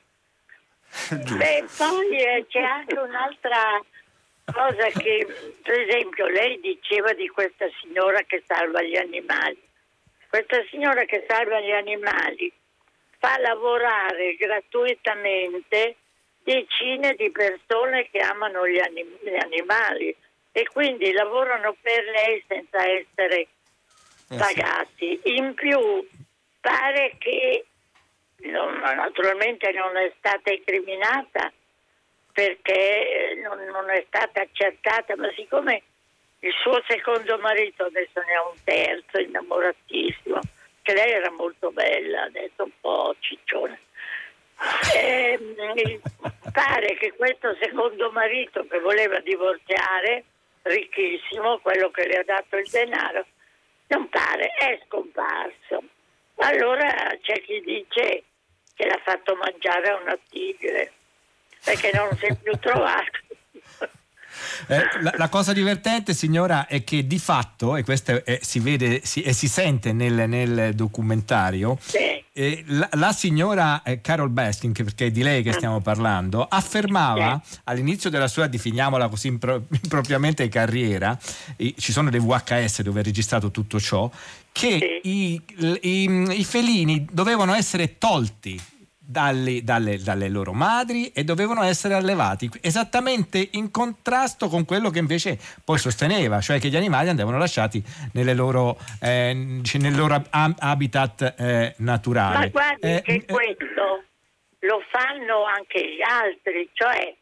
[1.08, 3.80] Beh, poi eh, c'è anche un'altra
[4.52, 5.26] cosa che,
[5.62, 9.70] per esempio, lei diceva di questa signora che salva gli animali.
[10.32, 12.50] Questa signora che salva gli animali
[13.18, 15.96] fa lavorare gratuitamente
[16.42, 20.16] decine di persone che amano gli, anim- gli animali
[20.50, 23.48] e quindi lavorano per lei senza essere
[24.26, 25.20] pagati.
[25.24, 25.78] In più
[26.62, 27.66] pare che
[28.36, 31.52] non, naturalmente non è stata incriminata
[32.32, 35.82] perché non, non, è stata accertata, ma siccome
[36.42, 40.40] il suo secondo marito adesso ne ha un terzo, innamoratissimo,
[40.82, 43.78] che lei era molto bella, adesso un po' ciccione
[44.94, 46.00] eh,
[46.52, 50.24] pare che questo secondo marito che voleva divorziare,
[50.62, 53.26] ricchissimo, quello che le ha dato il denaro,
[53.88, 55.82] non pare, è scomparso.
[56.36, 58.22] Allora c'è chi dice
[58.74, 60.92] che l'ha fatto mangiare a una tigre,
[61.64, 63.20] perché non si è più trovato.
[64.66, 69.00] Eh, la, la, cosa divertente, signora, è che di fatto, e questo è, si vede
[69.04, 71.98] si, e si sente nel, nel documentario, sì.
[72.32, 77.40] eh, la, la, signora eh, Carol Baskin, perché è di lei che stiamo parlando, affermava
[77.44, 77.58] sì.
[77.64, 81.18] all'inizio della sua, definiamola così impro, impropriamente, carriera,
[81.56, 84.10] ci sono dei VHS dove è registrato tutto ciò,
[84.52, 85.08] che sì.
[85.08, 85.42] i,
[85.80, 88.60] i, i felini dovevano essere tolti
[89.04, 95.00] dalle, dalle, dalle, loro madri e dovevano essere allevati esattamente in contrasto con quello che
[95.00, 97.82] invece poi sosteneva, cioè che gli animali andavano lasciati
[98.34, 102.38] loro, eh, nel loro habitat eh, naturale.
[102.38, 104.04] Ma guardi eh, che questo
[104.60, 107.12] lo fanno anche gli altri, cioè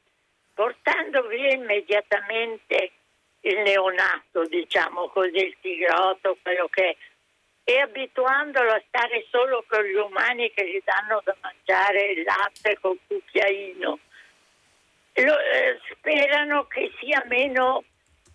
[0.53, 2.93] portando via immediatamente
[3.41, 6.97] il neonato, diciamo così, il tigrotto, quello che è
[7.71, 12.77] e abituandolo a stare solo con gli umani che gli danno da mangiare il latte
[12.81, 13.99] col cucchiaino.
[15.15, 17.85] Lo, eh, sperano che sia meno,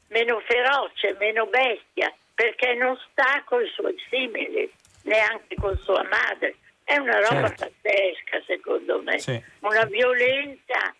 [0.07, 4.71] meno feroce, meno bestia, perché non sta con i suoi simili,
[5.03, 6.55] neanche con sua madre.
[6.85, 7.71] È una roba certo.
[7.81, 9.19] pazzesca, secondo me.
[9.19, 9.43] Sì.
[9.59, 10.95] Una violenza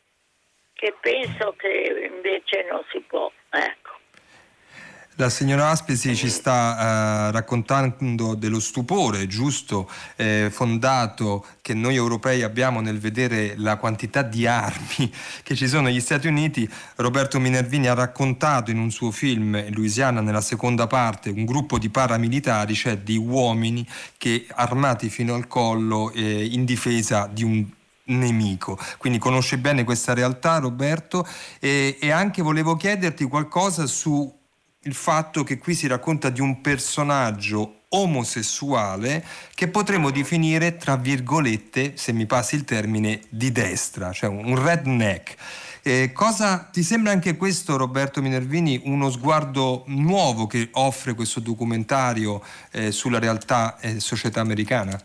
[0.74, 3.32] che penso che invece non si può.
[3.50, 3.94] Ecco.
[5.18, 12.44] La signora Aspesi ci sta eh, raccontando dello stupore giusto, eh, fondato che noi europei
[12.44, 15.10] abbiamo nel vedere la quantità di armi
[15.42, 16.70] che ci sono negli Stati Uniti.
[16.98, 21.88] Roberto Minervini ha raccontato in un suo film, Louisiana, nella seconda parte, un gruppo di
[21.88, 27.66] paramilitari, cioè di uomini che armati fino al collo eh, in difesa di un
[28.08, 28.78] nemico.
[28.98, 31.26] Quindi conosce bene questa realtà Roberto
[31.62, 34.44] e, e anche volevo chiederti qualcosa su
[34.86, 41.98] il fatto che qui si racconta di un personaggio omosessuale che potremmo definire, tra virgolette,
[41.98, 45.36] se mi passi il termine, di destra, cioè un redneck.
[45.84, 52.44] Eh, cosa ti sembra anche questo, Roberto Minervini, uno sguardo nuovo che offre questo documentario
[52.72, 55.00] eh, sulla realtà e società americana?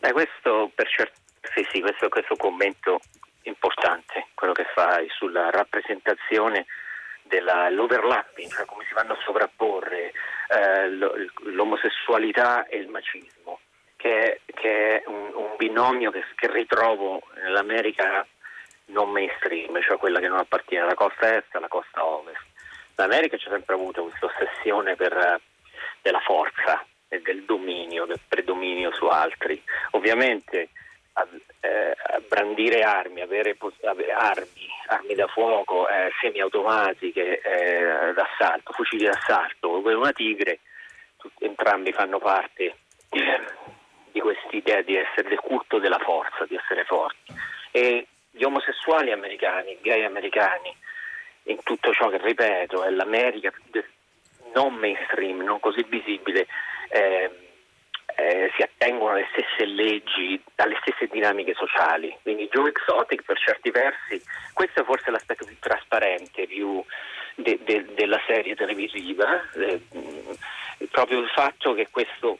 [0.00, 1.18] Beh, questo per certo,
[1.54, 3.00] sì, sì, questo, questo commento
[3.42, 6.66] importante, quello che fai sulla rappresentazione
[7.28, 10.12] dell'overlapping, cioè come si vanno a sovrapporre
[10.48, 10.88] eh,
[11.52, 13.60] l'omosessualità e il macismo,
[13.96, 18.26] che, che è un, un binomio che, che, ritrovo nell'America
[18.86, 22.42] non mainstream, cioè quella che non appartiene alla costa est e alla costa ovest.
[22.96, 25.40] L'America c'è sempre avuto questa ossessione per,
[26.02, 29.62] della forza e del dominio, del predominio su altri.
[29.92, 30.70] Ovviamente
[31.60, 31.96] eh,
[32.28, 40.12] brandire armi, avere, avere armi armi da fuoco, eh, semiautomatiche eh, d'assalto, fucili d'assalto, una
[40.12, 40.60] tigre,
[41.40, 42.74] entrambi fanno parte
[43.10, 43.40] eh,
[44.10, 47.32] di quest'idea di essere del culto della forza, di essere forti.
[47.70, 50.74] E gli omosessuali americani, i gay americani,
[51.44, 53.52] in tutto ciò che ripeto, è l'America
[54.54, 56.46] non mainstream, non così visibile,
[56.88, 57.47] eh,
[58.18, 62.12] eh, si attengono alle stesse leggi, alle stesse dinamiche sociali.
[62.22, 64.20] Quindi Joe Exotic per certi versi,
[64.52, 66.82] questo è forse l'aspetto più trasparente più
[67.36, 69.80] de, de, della serie televisiva, eh,
[70.90, 72.38] proprio il fatto che questo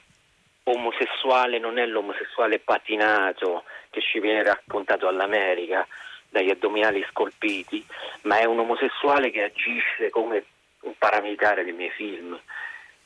[0.64, 5.86] omosessuale non è l'omosessuale patinato che ci viene raccontato all'America
[6.28, 7.86] dagli addominali scolpiti,
[8.22, 10.44] ma è un omosessuale che agisce come
[10.80, 12.38] un paramilitare dei miei film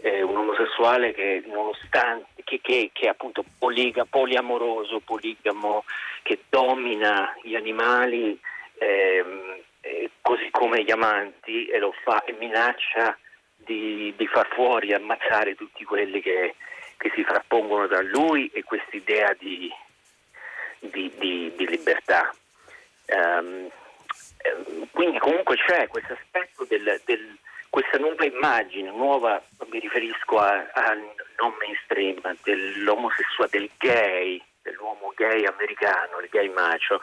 [0.02, 5.84] eh, un omosessuale che nonostante che, che, che è appunto poliga, poliamoroso, poligamo,
[6.22, 8.38] che domina gli animali
[8.78, 13.16] ehm, eh, così come gli amanti e lo fa e minaccia
[13.56, 16.56] di, di far fuori, ammazzare tutti quelli che,
[16.98, 19.72] che si frappongono tra lui e quest'idea di,
[20.78, 22.34] di, di, di libertà.
[23.06, 23.70] Um,
[24.90, 27.38] quindi comunque c'è questo aspetto del, del
[27.72, 30.92] questa nuova immagine, nuova, mi riferisco a, a
[31.38, 37.00] non mainstream, dell'omosessuale, del gay, dell'uomo gay americano, il gay macho,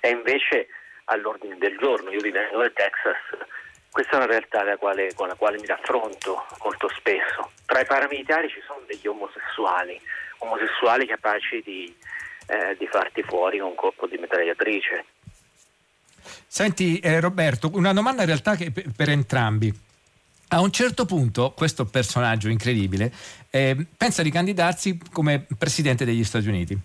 [0.00, 0.68] è invece
[1.04, 2.10] all'ordine del giorno.
[2.12, 3.18] Io vivendo nel Texas,
[3.90, 7.50] questa è una realtà quale, con la quale mi raffronto molto spesso.
[7.66, 10.00] Tra i paramilitari ci sono degli omosessuali,
[10.38, 11.94] omosessuali capaci di,
[12.46, 15.04] eh, di farti fuori con un colpo di mitragliatrice.
[16.46, 19.84] Senti eh, Roberto, una domanda in realtà per, per entrambi.
[20.48, 23.12] A un certo punto questo personaggio incredibile
[23.50, 26.78] eh, pensa di candidarsi come presidente degli Stati Uniti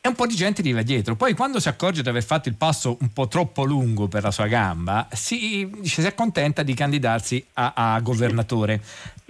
[0.00, 1.14] e un po' di gente gli va dietro.
[1.14, 4.30] Poi quando si accorge di aver fatto il passo un po' troppo lungo per la
[4.30, 8.80] sua gamba, si, si accontenta di candidarsi a, a governatore.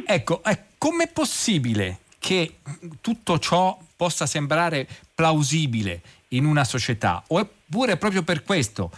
[0.07, 2.59] Ecco, eh, com'è possibile che
[3.01, 7.25] tutto ciò possa sembrare plausibile in una società?
[7.27, 8.93] Oppure proprio per questo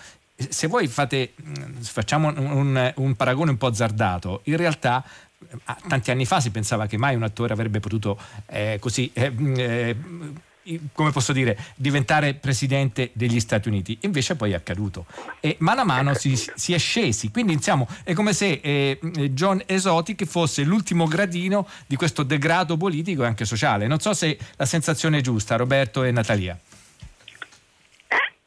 [0.49, 1.35] se voi fate,
[1.81, 5.05] facciamo un, un, paragone un po' azzardato, in realtà
[5.51, 5.57] eh,
[5.89, 9.97] tanti anni fa si pensava che mai un attore avrebbe potuto eh, così eh, eh,
[10.93, 13.97] come posso dire, diventare presidente degli Stati Uniti.
[14.03, 15.07] Invece poi è accaduto.
[15.41, 17.31] E mano a mano si, si è scesi.
[17.31, 18.99] Quindi diciamo, è come se eh,
[19.31, 23.87] John Esotic fosse l'ultimo gradino di questo degrado politico e anche sociale.
[23.87, 26.59] Non so se la sensazione è giusta, Roberto e Natalia.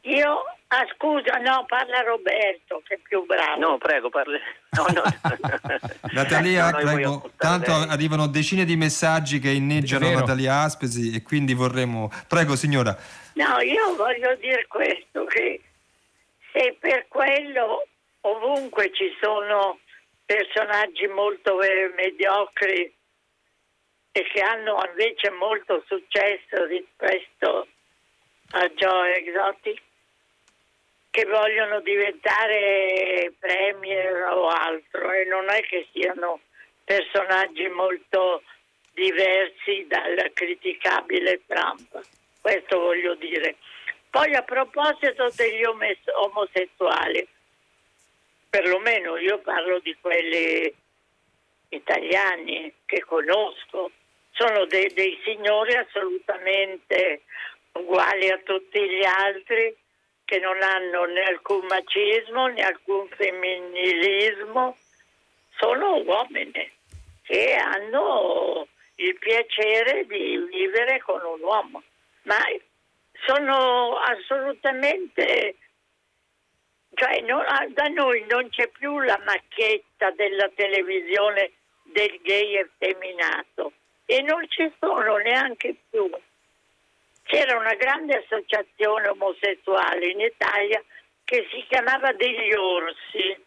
[0.02, 3.60] Io Ah, scusa, no, parla Roberto, che è più bravo.
[3.60, 4.40] No, prego, parli.
[4.70, 5.04] No, no.
[6.14, 7.90] Natalia, No, prego, tanto lei.
[7.90, 10.10] arrivano decine di messaggi che inneggiano.
[10.10, 12.10] Natalia Aspesi e quindi vorremmo...
[12.26, 12.98] Prego signora.
[13.34, 15.62] No, io voglio dire questo, che
[16.54, 17.86] se per quello
[18.22, 19.80] ovunque ci sono
[20.26, 22.94] personaggi molto eh, mediocri
[24.14, 27.68] e che hanno invece molto successo rispetto
[28.52, 29.82] a Joe Exotic,
[31.12, 36.40] che vogliono diventare premier o altro e non è che siano
[36.86, 38.42] personaggi molto
[38.94, 42.02] diversi dal criticabile Trump.
[42.40, 43.58] Questo voglio dire.
[44.10, 47.28] Poi a proposito degli omosessuali,
[48.50, 50.74] perlomeno io parlo di quelli
[51.70, 53.92] italiani che conosco,
[54.32, 57.22] sono de- dei signori assolutamente
[57.74, 59.76] uguali a tutti gli altri
[60.32, 64.78] che non hanno né alcun macismo né alcun femminismo,
[65.60, 66.72] sono uomini
[67.24, 68.66] che hanno
[68.96, 71.84] il piacere di vivere con un uomo,
[72.22, 72.38] ma
[73.26, 75.58] sono assolutamente
[76.94, 81.52] cioè non- da noi non c'è più la macchietta della televisione
[81.84, 83.74] del gay effeminato
[84.06, 86.10] e non ci sono neanche più.
[87.32, 90.84] C'era una grande associazione omosessuale in Italia
[91.24, 93.42] che si chiamava degli orsi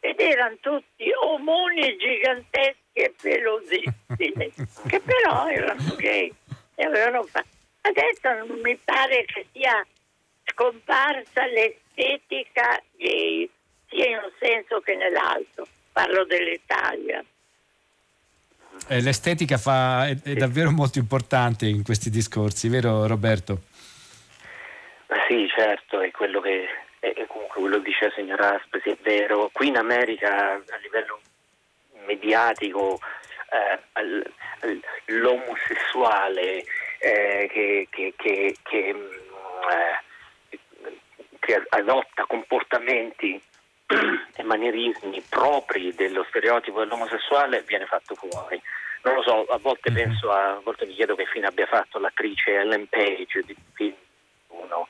[0.00, 4.52] ed erano tutti omoni giganteschi e pelosissimi
[4.90, 6.34] che però erano gay
[6.74, 7.46] e avevano fatto.
[7.82, 9.86] Adesso non mi pare che sia
[10.42, 13.48] scomparsa l'estetica gay,
[13.88, 15.64] sia in un senso che nell'altro.
[15.92, 17.24] Parlo dell'Italia.
[18.86, 23.62] Eh, l'estetica fa, è, è davvero molto importante in questi discorsi, vero Roberto?
[25.08, 26.66] Ma sì, certo, è quello che
[27.00, 29.50] è, è comunque quello che dice la signora Aspesi, è vero.
[29.52, 31.20] Qui in America a livello
[32.06, 32.98] mediatico
[33.50, 36.64] eh, al- al- l'omosessuale
[37.00, 39.06] eh, che, che- che- che, mm,
[39.70, 40.58] eh,
[41.40, 43.40] che adotta comportamenti
[44.36, 48.60] e manierismi propri dello stereotipo dell'omosessuale viene fatto fuori.
[49.02, 51.98] Non lo so, a volte penso a, a volte mi chiedo che fine abbia fatto
[51.98, 53.94] l'attrice Ellen Page di film
[54.48, 54.86] uno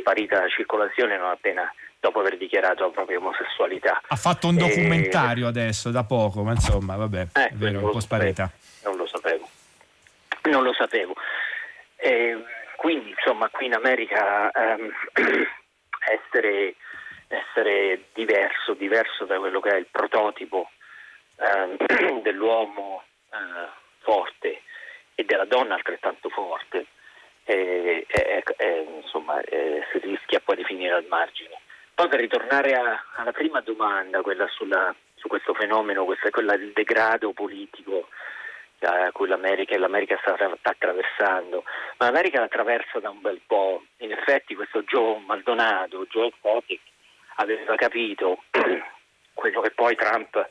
[0.00, 1.70] sparita dalla circolazione non appena
[2.00, 4.00] dopo aver dichiarato la propria omosessualità.
[4.06, 8.00] Ha fatto un documentario adesso da poco, ma insomma, vabbè, è Eh, vero, un po'
[8.00, 8.48] sparita.
[8.84, 9.48] non lo sapevo.
[10.44, 11.14] Non lo sapevo.
[11.96, 12.40] Eh,
[12.76, 14.88] quindi, insomma, qui in America ehm,
[16.08, 16.76] essere,
[17.28, 20.70] essere diverso, diverso da quello che è il prototipo
[21.36, 23.68] ehm, dell'uomo eh,
[24.00, 24.62] forte
[25.14, 26.86] e della donna altrettanto forte,
[27.44, 28.06] eh,
[29.02, 31.58] insomma, eh, si rischia poi di finire al margine.
[31.94, 36.72] Poi per ritornare a- alla prima domanda, quella sulla- su questo fenomeno, questa, quella del
[36.72, 38.08] degrado politico
[38.80, 41.64] eh, a cui l'America, l'America sta, attraversando,
[41.98, 43.82] ma l'America la attraversa da un bel po'.
[43.98, 46.80] In effetti questo Joe Maldonado, Joe Exotic,
[47.40, 48.42] aveva capito
[49.34, 50.48] quello che poi Trump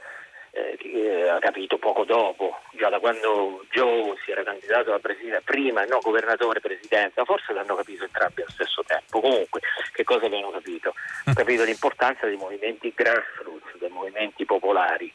[0.51, 5.83] eh, ha capito poco dopo, già da quando Joe si era candidato alla presidenza, prima
[5.83, 9.19] no, governatore presidenza, forse l'hanno capito entrambi allo stesso tempo.
[9.19, 9.61] Comunque,
[9.91, 10.93] che cosa avevano capito?
[11.25, 15.13] Hanno capito l'importanza dei movimenti grassroots, dei movimenti popolari,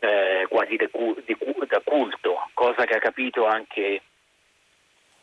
[0.00, 0.90] eh, quasi de
[1.68, 4.02] da culto, cosa che ha capito anche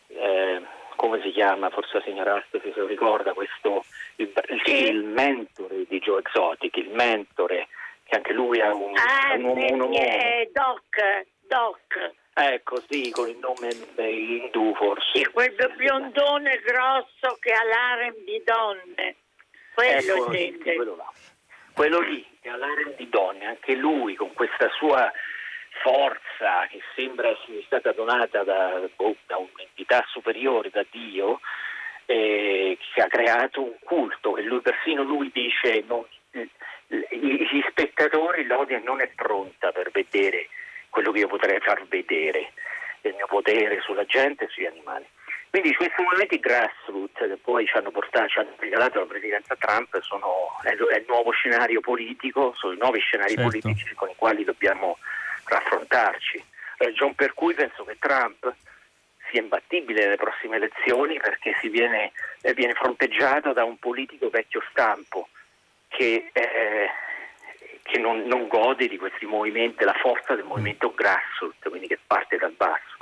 [0.08, 0.62] eh,
[1.02, 3.84] come si chiama, forse la signora Astasi se lo ricorda, questo,
[4.18, 4.32] il,
[4.66, 7.70] il, il mentore di Joe Exotic, il mentore
[8.04, 12.12] che anche lui ha un, Ah, un, un, sì, un- è Doc, Doc.
[12.36, 15.10] ecco sì, con il nome eh, indù forse.
[15.12, 19.16] Sì, quel biondone grosso che ha l'harem di donne.
[19.74, 21.12] Quello Ecco, sì, quello là.
[21.74, 25.12] Quello lì, che ha l'area di donne, anche lui con questa sua
[25.82, 31.40] forza che sembra essere stata donata da, boh, da un'entità superiore, da Dio,
[32.06, 38.80] eh, che ha creato un culto e lui persino lui dice non- gli spettatori l'odia
[38.84, 40.48] non è pronta per vedere
[40.90, 42.52] quello che io potrei far vedere,
[43.02, 45.06] il mio potere sulla gente e sugli animali.
[45.50, 50.00] Quindi questi movimenti grassroots che poi ci hanno portato, ci hanno regalato la presidenza Trump
[50.02, 53.50] sono, è, è il nuovo scenario politico, sono i nuovi scenari Certo.
[53.50, 54.98] politici con i quali dobbiamo
[55.52, 56.44] raffrontarci.
[56.78, 58.54] Ragion per cui penso che Trump
[59.30, 64.64] sia imbattibile nelle prossime elezioni perché si viene, eh, viene fronteggiato da un politico vecchio
[64.70, 65.30] stampo
[65.88, 66.90] che, eh,
[67.84, 72.38] che non, non gode di questi movimenti, della forza del movimento grassroots, quindi che parte
[72.38, 73.01] dal basso.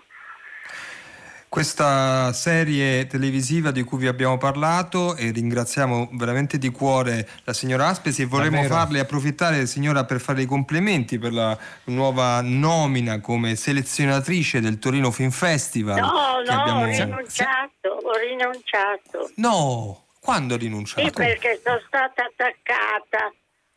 [1.50, 7.88] Questa serie televisiva di cui vi abbiamo parlato e ringraziamo veramente di cuore la signora
[7.88, 8.76] Aspesi e vorremmo Davvero.
[8.76, 15.10] farle approfittare signora per fare i complimenti per la nuova nomina come selezionatrice del Torino
[15.10, 16.00] Film Festival.
[16.00, 19.32] No, che no, abbiamo- ho rinunciato, ho rinunciato.
[19.38, 21.08] No, quando ha rinunciato?
[21.08, 23.34] Sì, perché sono stata attaccata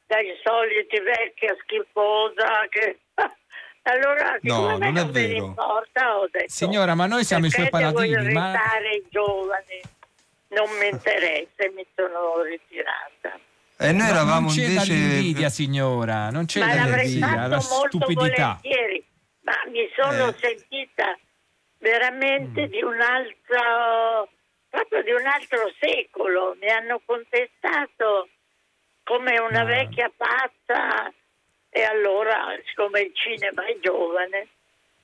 [0.06, 2.98] dai soliti vecchia schifosa che...
[3.84, 5.46] Allora, No, non è non vero.
[5.46, 6.44] importa, ho detto...
[6.52, 9.80] Signora, ma noi siamo i suoi paladini, ma- irritare i giovani?
[10.48, 13.38] Non mi interessa, mi sono ritirata.
[13.78, 14.86] E noi No, eravamo non c'è invece...
[14.94, 18.58] dall'invidia, signora, non c'è Ma fatto la molto stupidità.
[18.62, 19.04] volentieri,
[19.40, 20.34] ma mi sono Eh.
[20.38, 21.18] sentita
[21.78, 22.70] veramente Mm.
[22.70, 24.28] di un altro,
[24.70, 26.56] proprio di un altro secolo.
[26.60, 28.28] Mi hanno contestato
[29.02, 31.12] come una vecchia pazza
[31.74, 34.48] e allora, siccome il cinema è giovane,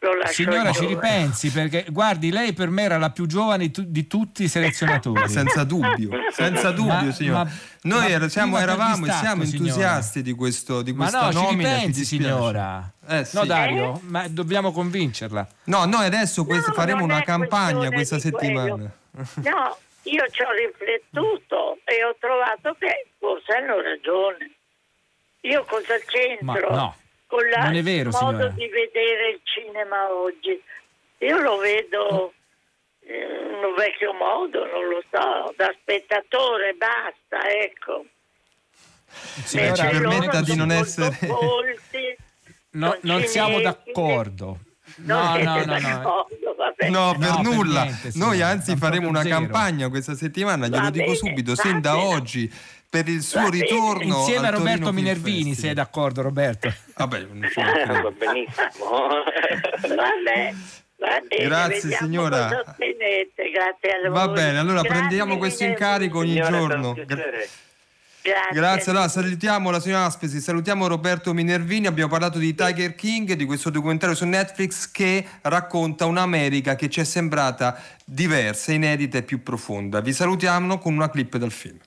[0.00, 3.70] lo lascio Signora, ci ripensi perché guardi, lei per me era la più giovane di,
[3.72, 5.26] tu- di tutti i selezionatori.
[5.32, 7.42] Senza dubbio, senza dubbio, Ma- signora.
[7.44, 7.50] ma-
[7.82, 9.66] Noi ma siamo- eravamo e siamo signora.
[9.68, 11.68] entusiasti di, questo, di Ma questa no, ci nomina.
[11.68, 12.92] ci ripensi, signora.
[13.08, 13.36] Eh, sì.
[13.36, 15.48] No, Dario, ma dobbiamo convincerla.
[15.64, 18.76] No, noi adesso questo- No, faremo una campagna questa settimana.
[18.76, 24.52] No, io ci ho riflettuto e ho trovato che forse hanno ragione.
[25.42, 28.48] Io cosa c'entro Ma no, con la- non è vero, il modo signora.
[28.48, 30.62] di vedere il cinema oggi?
[31.18, 32.32] Io lo vedo
[33.02, 38.04] in un vecchio modo, non lo so, da spettatore, basta, ecco.
[39.44, 42.16] Signora, ci permetta di non essere- colti,
[42.70, 43.62] No, non siamo cinesi.
[43.84, 44.58] d'accordo.
[44.96, 45.78] Non No, siete no, no, no.
[45.80, 46.54] d'accordo.
[46.58, 47.82] No, per No, per nulla.
[47.84, 49.36] niente, Noi anzi faremo una zero.
[49.36, 52.50] campagna questa settimana, glielo Va dico bene, subito, sin da oggi,
[52.88, 54.18] per il suo ritorno.
[54.18, 56.72] Insieme a Roberto Minervini, sei d'accordo Roberto?
[56.96, 59.08] Vabbè, va benissimo.
[59.80, 60.54] Vabbè,
[60.96, 62.48] va bene, Grazie, signora.
[62.48, 64.08] grazie.
[64.10, 66.94] Va bene, allora Grazie, prendiamo questo incarico ogni Signora, giorno.
[66.94, 67.66] Grazie.
[68.52, 73.44] Grazie, allora salutiamo la signora Aspesi, salutiamo Roberto Minervini, abbiamo parlato di Tiger King, di
[73.46, 79.42] questo documentario su Netflix che racconta un'America che ci è sembrata diversa, inedita e più
[79.42, 80.00] profonda.
[80.00, 81.78] Vi salutiamo con una clip dal film.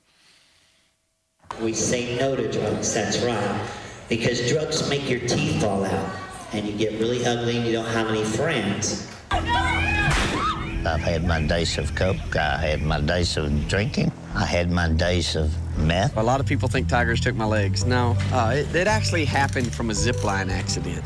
[1.59, 3.67] We say no to drugs, that's right.
[4.09, 6.15] Because drugs make your teeth fall out
[6.53, 9.07] and you get really ugly and you don't have any friends.
[9.31, 12.35] I've had my days of coke.
[12.35, 14.11] I had my days of drinking.
[14.33, 16.17] I had my days of meth.
[16.17, 17.85] A lot of people think tigers took my legs.
[17.85, 21.03] No, uh, it, it actually happened from a zip line accident.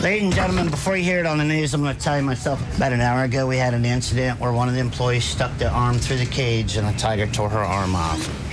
[0.00, 2.22] Ladies and gentlemen, before you hear it on the news, I'm going to tell you
[2.22, 2.60] myself.
[2.76, 5.70] About an hour ago, we had an incident where one of the employees stuck their
[5.70, 8.45] arm through the cage and a tiger tore her arm off.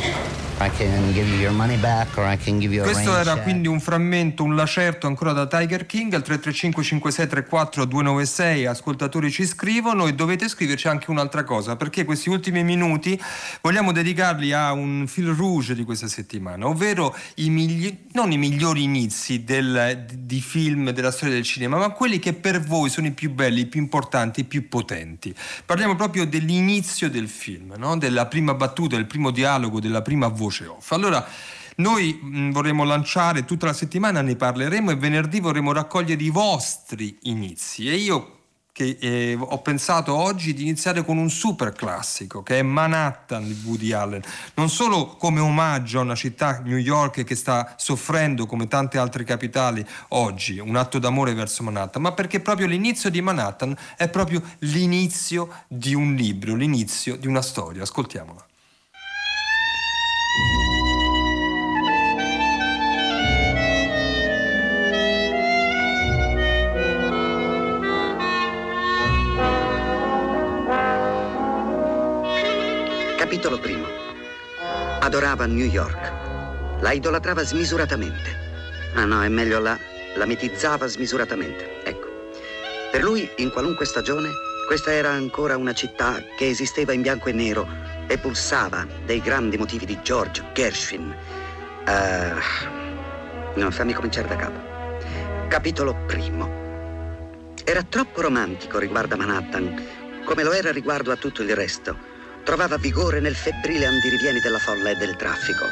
[0.00, 0.39] Thank you.
[2.92, 8.66] Questo era quindi un frammento, un lacerto ancora da Tiger King al 335 5634 296
[8.66, 13.18] ascoltatori ci scrivono e dovete scriverci anche un'altra cosa perché questi ultimi minuti
[13.62, 18.82] vogliamo dedicarli a un fil rouge di questa settimana ovvero i migli- non i migliori
[18.82, 23.12] inizi del- di film della storia del cinema ma quelli che per voi sono i
[23.12, 25.34] più belli, i più importanti, i più potenti.
[25.64, 27.96] Parliamo proprio dell'inizio del film no?
[27.96, 31.26] della prima battuta, del primo dialogo, della prima voce off allora
[31.76, 37.18] noi mh, vorremmo lanciare tutta la settimana, ne parleremo e venerdì vorremmo raccogliere i vostri
[37.22, 37.88] inizi.
[37.88, 38.34] E io
[38.72, 43.60] che eh, ho pensato oggi di iniziare con un super classico che è Manhattan di
[43.64, 44.22] Woody Allen,
[44.54, 49.24] non solo come omaggio a una città, New York, che sta soffrendo come tante altre
[49.24, 54.42] capitali oggi, un atto d'amore verso Manhattan, ma perché proprio l'inizio di Manhattan è proprio
[54.60, 57.82] l'inizio di un libro, l'inizio di una storia.
[57.82, 58.49] Ascoltiamola.
[73.16, 73.86] Capitolo primo.
[75.00, 76.12] Adorava New York.
[76.80, 78.30] La idolatrava smisuratamente.
[78.94, 79.76] Ah no, è meglio la,
[80.14, 81.82] la mitizzava smisuratamente.
[81.82, 82.06] Ecco.
[82.92, 84.28] Per lui, in qualunque stagione,
[84.68, 87.66] questa era ancora una città che esisteva in bianco e nero
[88.10, 91.14] e pulsava dei grandi motivi di George Gershwin.
[91.86, 92.32] Eh,
[93.54, 94.60] no, fammi cominciare da capo.
[95.46, 96.58] Capitolo primo.
[97.62, 101.96] Era troppo romantico riguardo a Manhattan come lo era riguardo a tutto il resto,
[102.44, 105.64] trovava vigore nel febbrile andirivieni della folla e del traffico.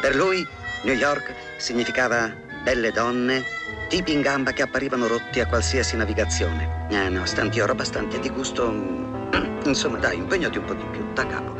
[0.00, 0.46] Per lui
[0.82, 2.30] New York significava
[2.62, 3.44] belle donne,
[3.88, 6.86] tipi in gamba che apparivano rotti a qualsiasi navigazione.
[6.90, 9.17] Eh no, stanti oro abbastanza di gusto.
[9.36, 11.54] Mm, Insomma, dai, impegnati un po' di più, da capo.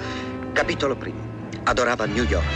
[0.53, 1.21] Capitolo primo.
[1.65, 2.47] Adorava New York.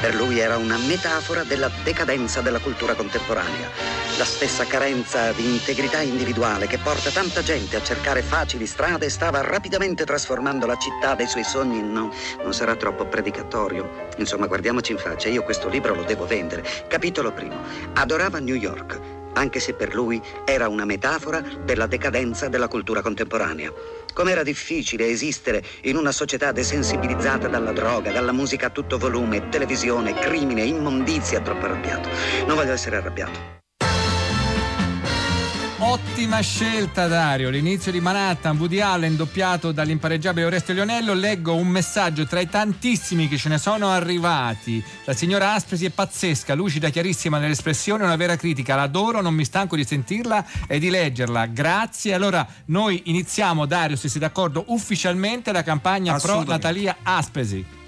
[0.00, 3.70] Per lui era una metafora della decadenza della cultura contemporanea,
[4.18, 9.42] la stessa carenza di integrità individuale che porta tanta gente a cercare facili strade stava
[9.42, 12.12] rapidamente trasformando la città dei suoi sogni no.
[12.42, 14.08] Non sarà troppo predicatorio.
[14.16, 16.64] Insomma, guardiamoci in faccia, io questo libro lo devo vendere.
[16.88, 17.62] Capitolo primo.
[17.94, 18.98] Adorava New York,
[19.34, 23.72] anche se per lui era una metafora della decadenza della cultura contemporanea.
[24.12, 30.14] Com'era difficile esistere in una società desensibilizzata dalla droga, dalla musica a tutto volume, televisione,
[30.14, 32.08] crimine, immondizia, troppo arrabbiato.
[32.46, 33.61] Non voglio essere arrabbiato.
[35.84, 42.24] Ottima scelta Dario, l'inizio di Manhattan, Woody Allen doppiato dall'impareggiabile Oreste Lionello, leggo un messaggio
[42.24, 44.82] tra i tantissimi che ce ne sono arrivati.
[45.04, 49.74] La signora Aspesi è pazzesca, lucida, chiarissima nell'espressione, una vera critica, l'adoro, non mi stanco
[49.74, 51.46] di sentirla e di leggerla.
[51.46, 52.14] Grazie.
[52.14, 56.44] Allora noi iniziamo Dario, se sei d'accordo, ufficialmente la campagna pro.
[56.44, 57.81] Natalia Aspesi.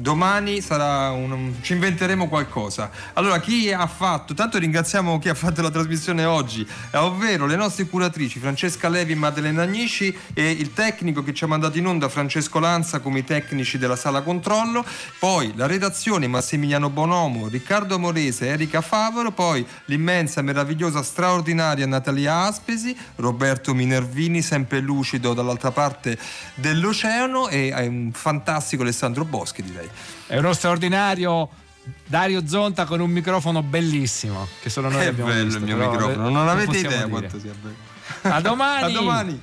[0.00, 2.88] Domani sarà un, ci inventeremo qualcosa.
[3.14, 7.56] Allora, chi ha fatto, tanto ringraziamo chi ha fatto la trasmissione oggi, eh, ovvero le
[7.56, 11.86] nostre curatrici Francesca Levi e Maddalena Agnisci e il tecnico che ci ha mandato in
[11.88, 14.84] onda Francesco Lanza come i tecnici della sala controllo,
[15.18, 22.96] poi la redazione Massimiliano Bonomo, Riccardo Morese, Erika Favaro, poi l'immensa, meravigliosa, straordinaria Natalia Aspesi,
[23.16, 26.16] Roberto Minervini, sempre lucido dall'altra parte
[26.54, 29.87] dell'oceano e eh, un fantastico Alessandro Boschi direi.
[30.26, 31.48] È uno straordinario
[32.06, 35.58] Dario Zonta con un microfono bellissimo, che solo noi Che abbiamo bello visto.
[35.58, 37.10] il mio microfono, non avete possiamo idea dire.
[37.10, 38.34] quanto sia bello.
[38.36, 38.84] A domani!
[38.84, 39.42] A domani!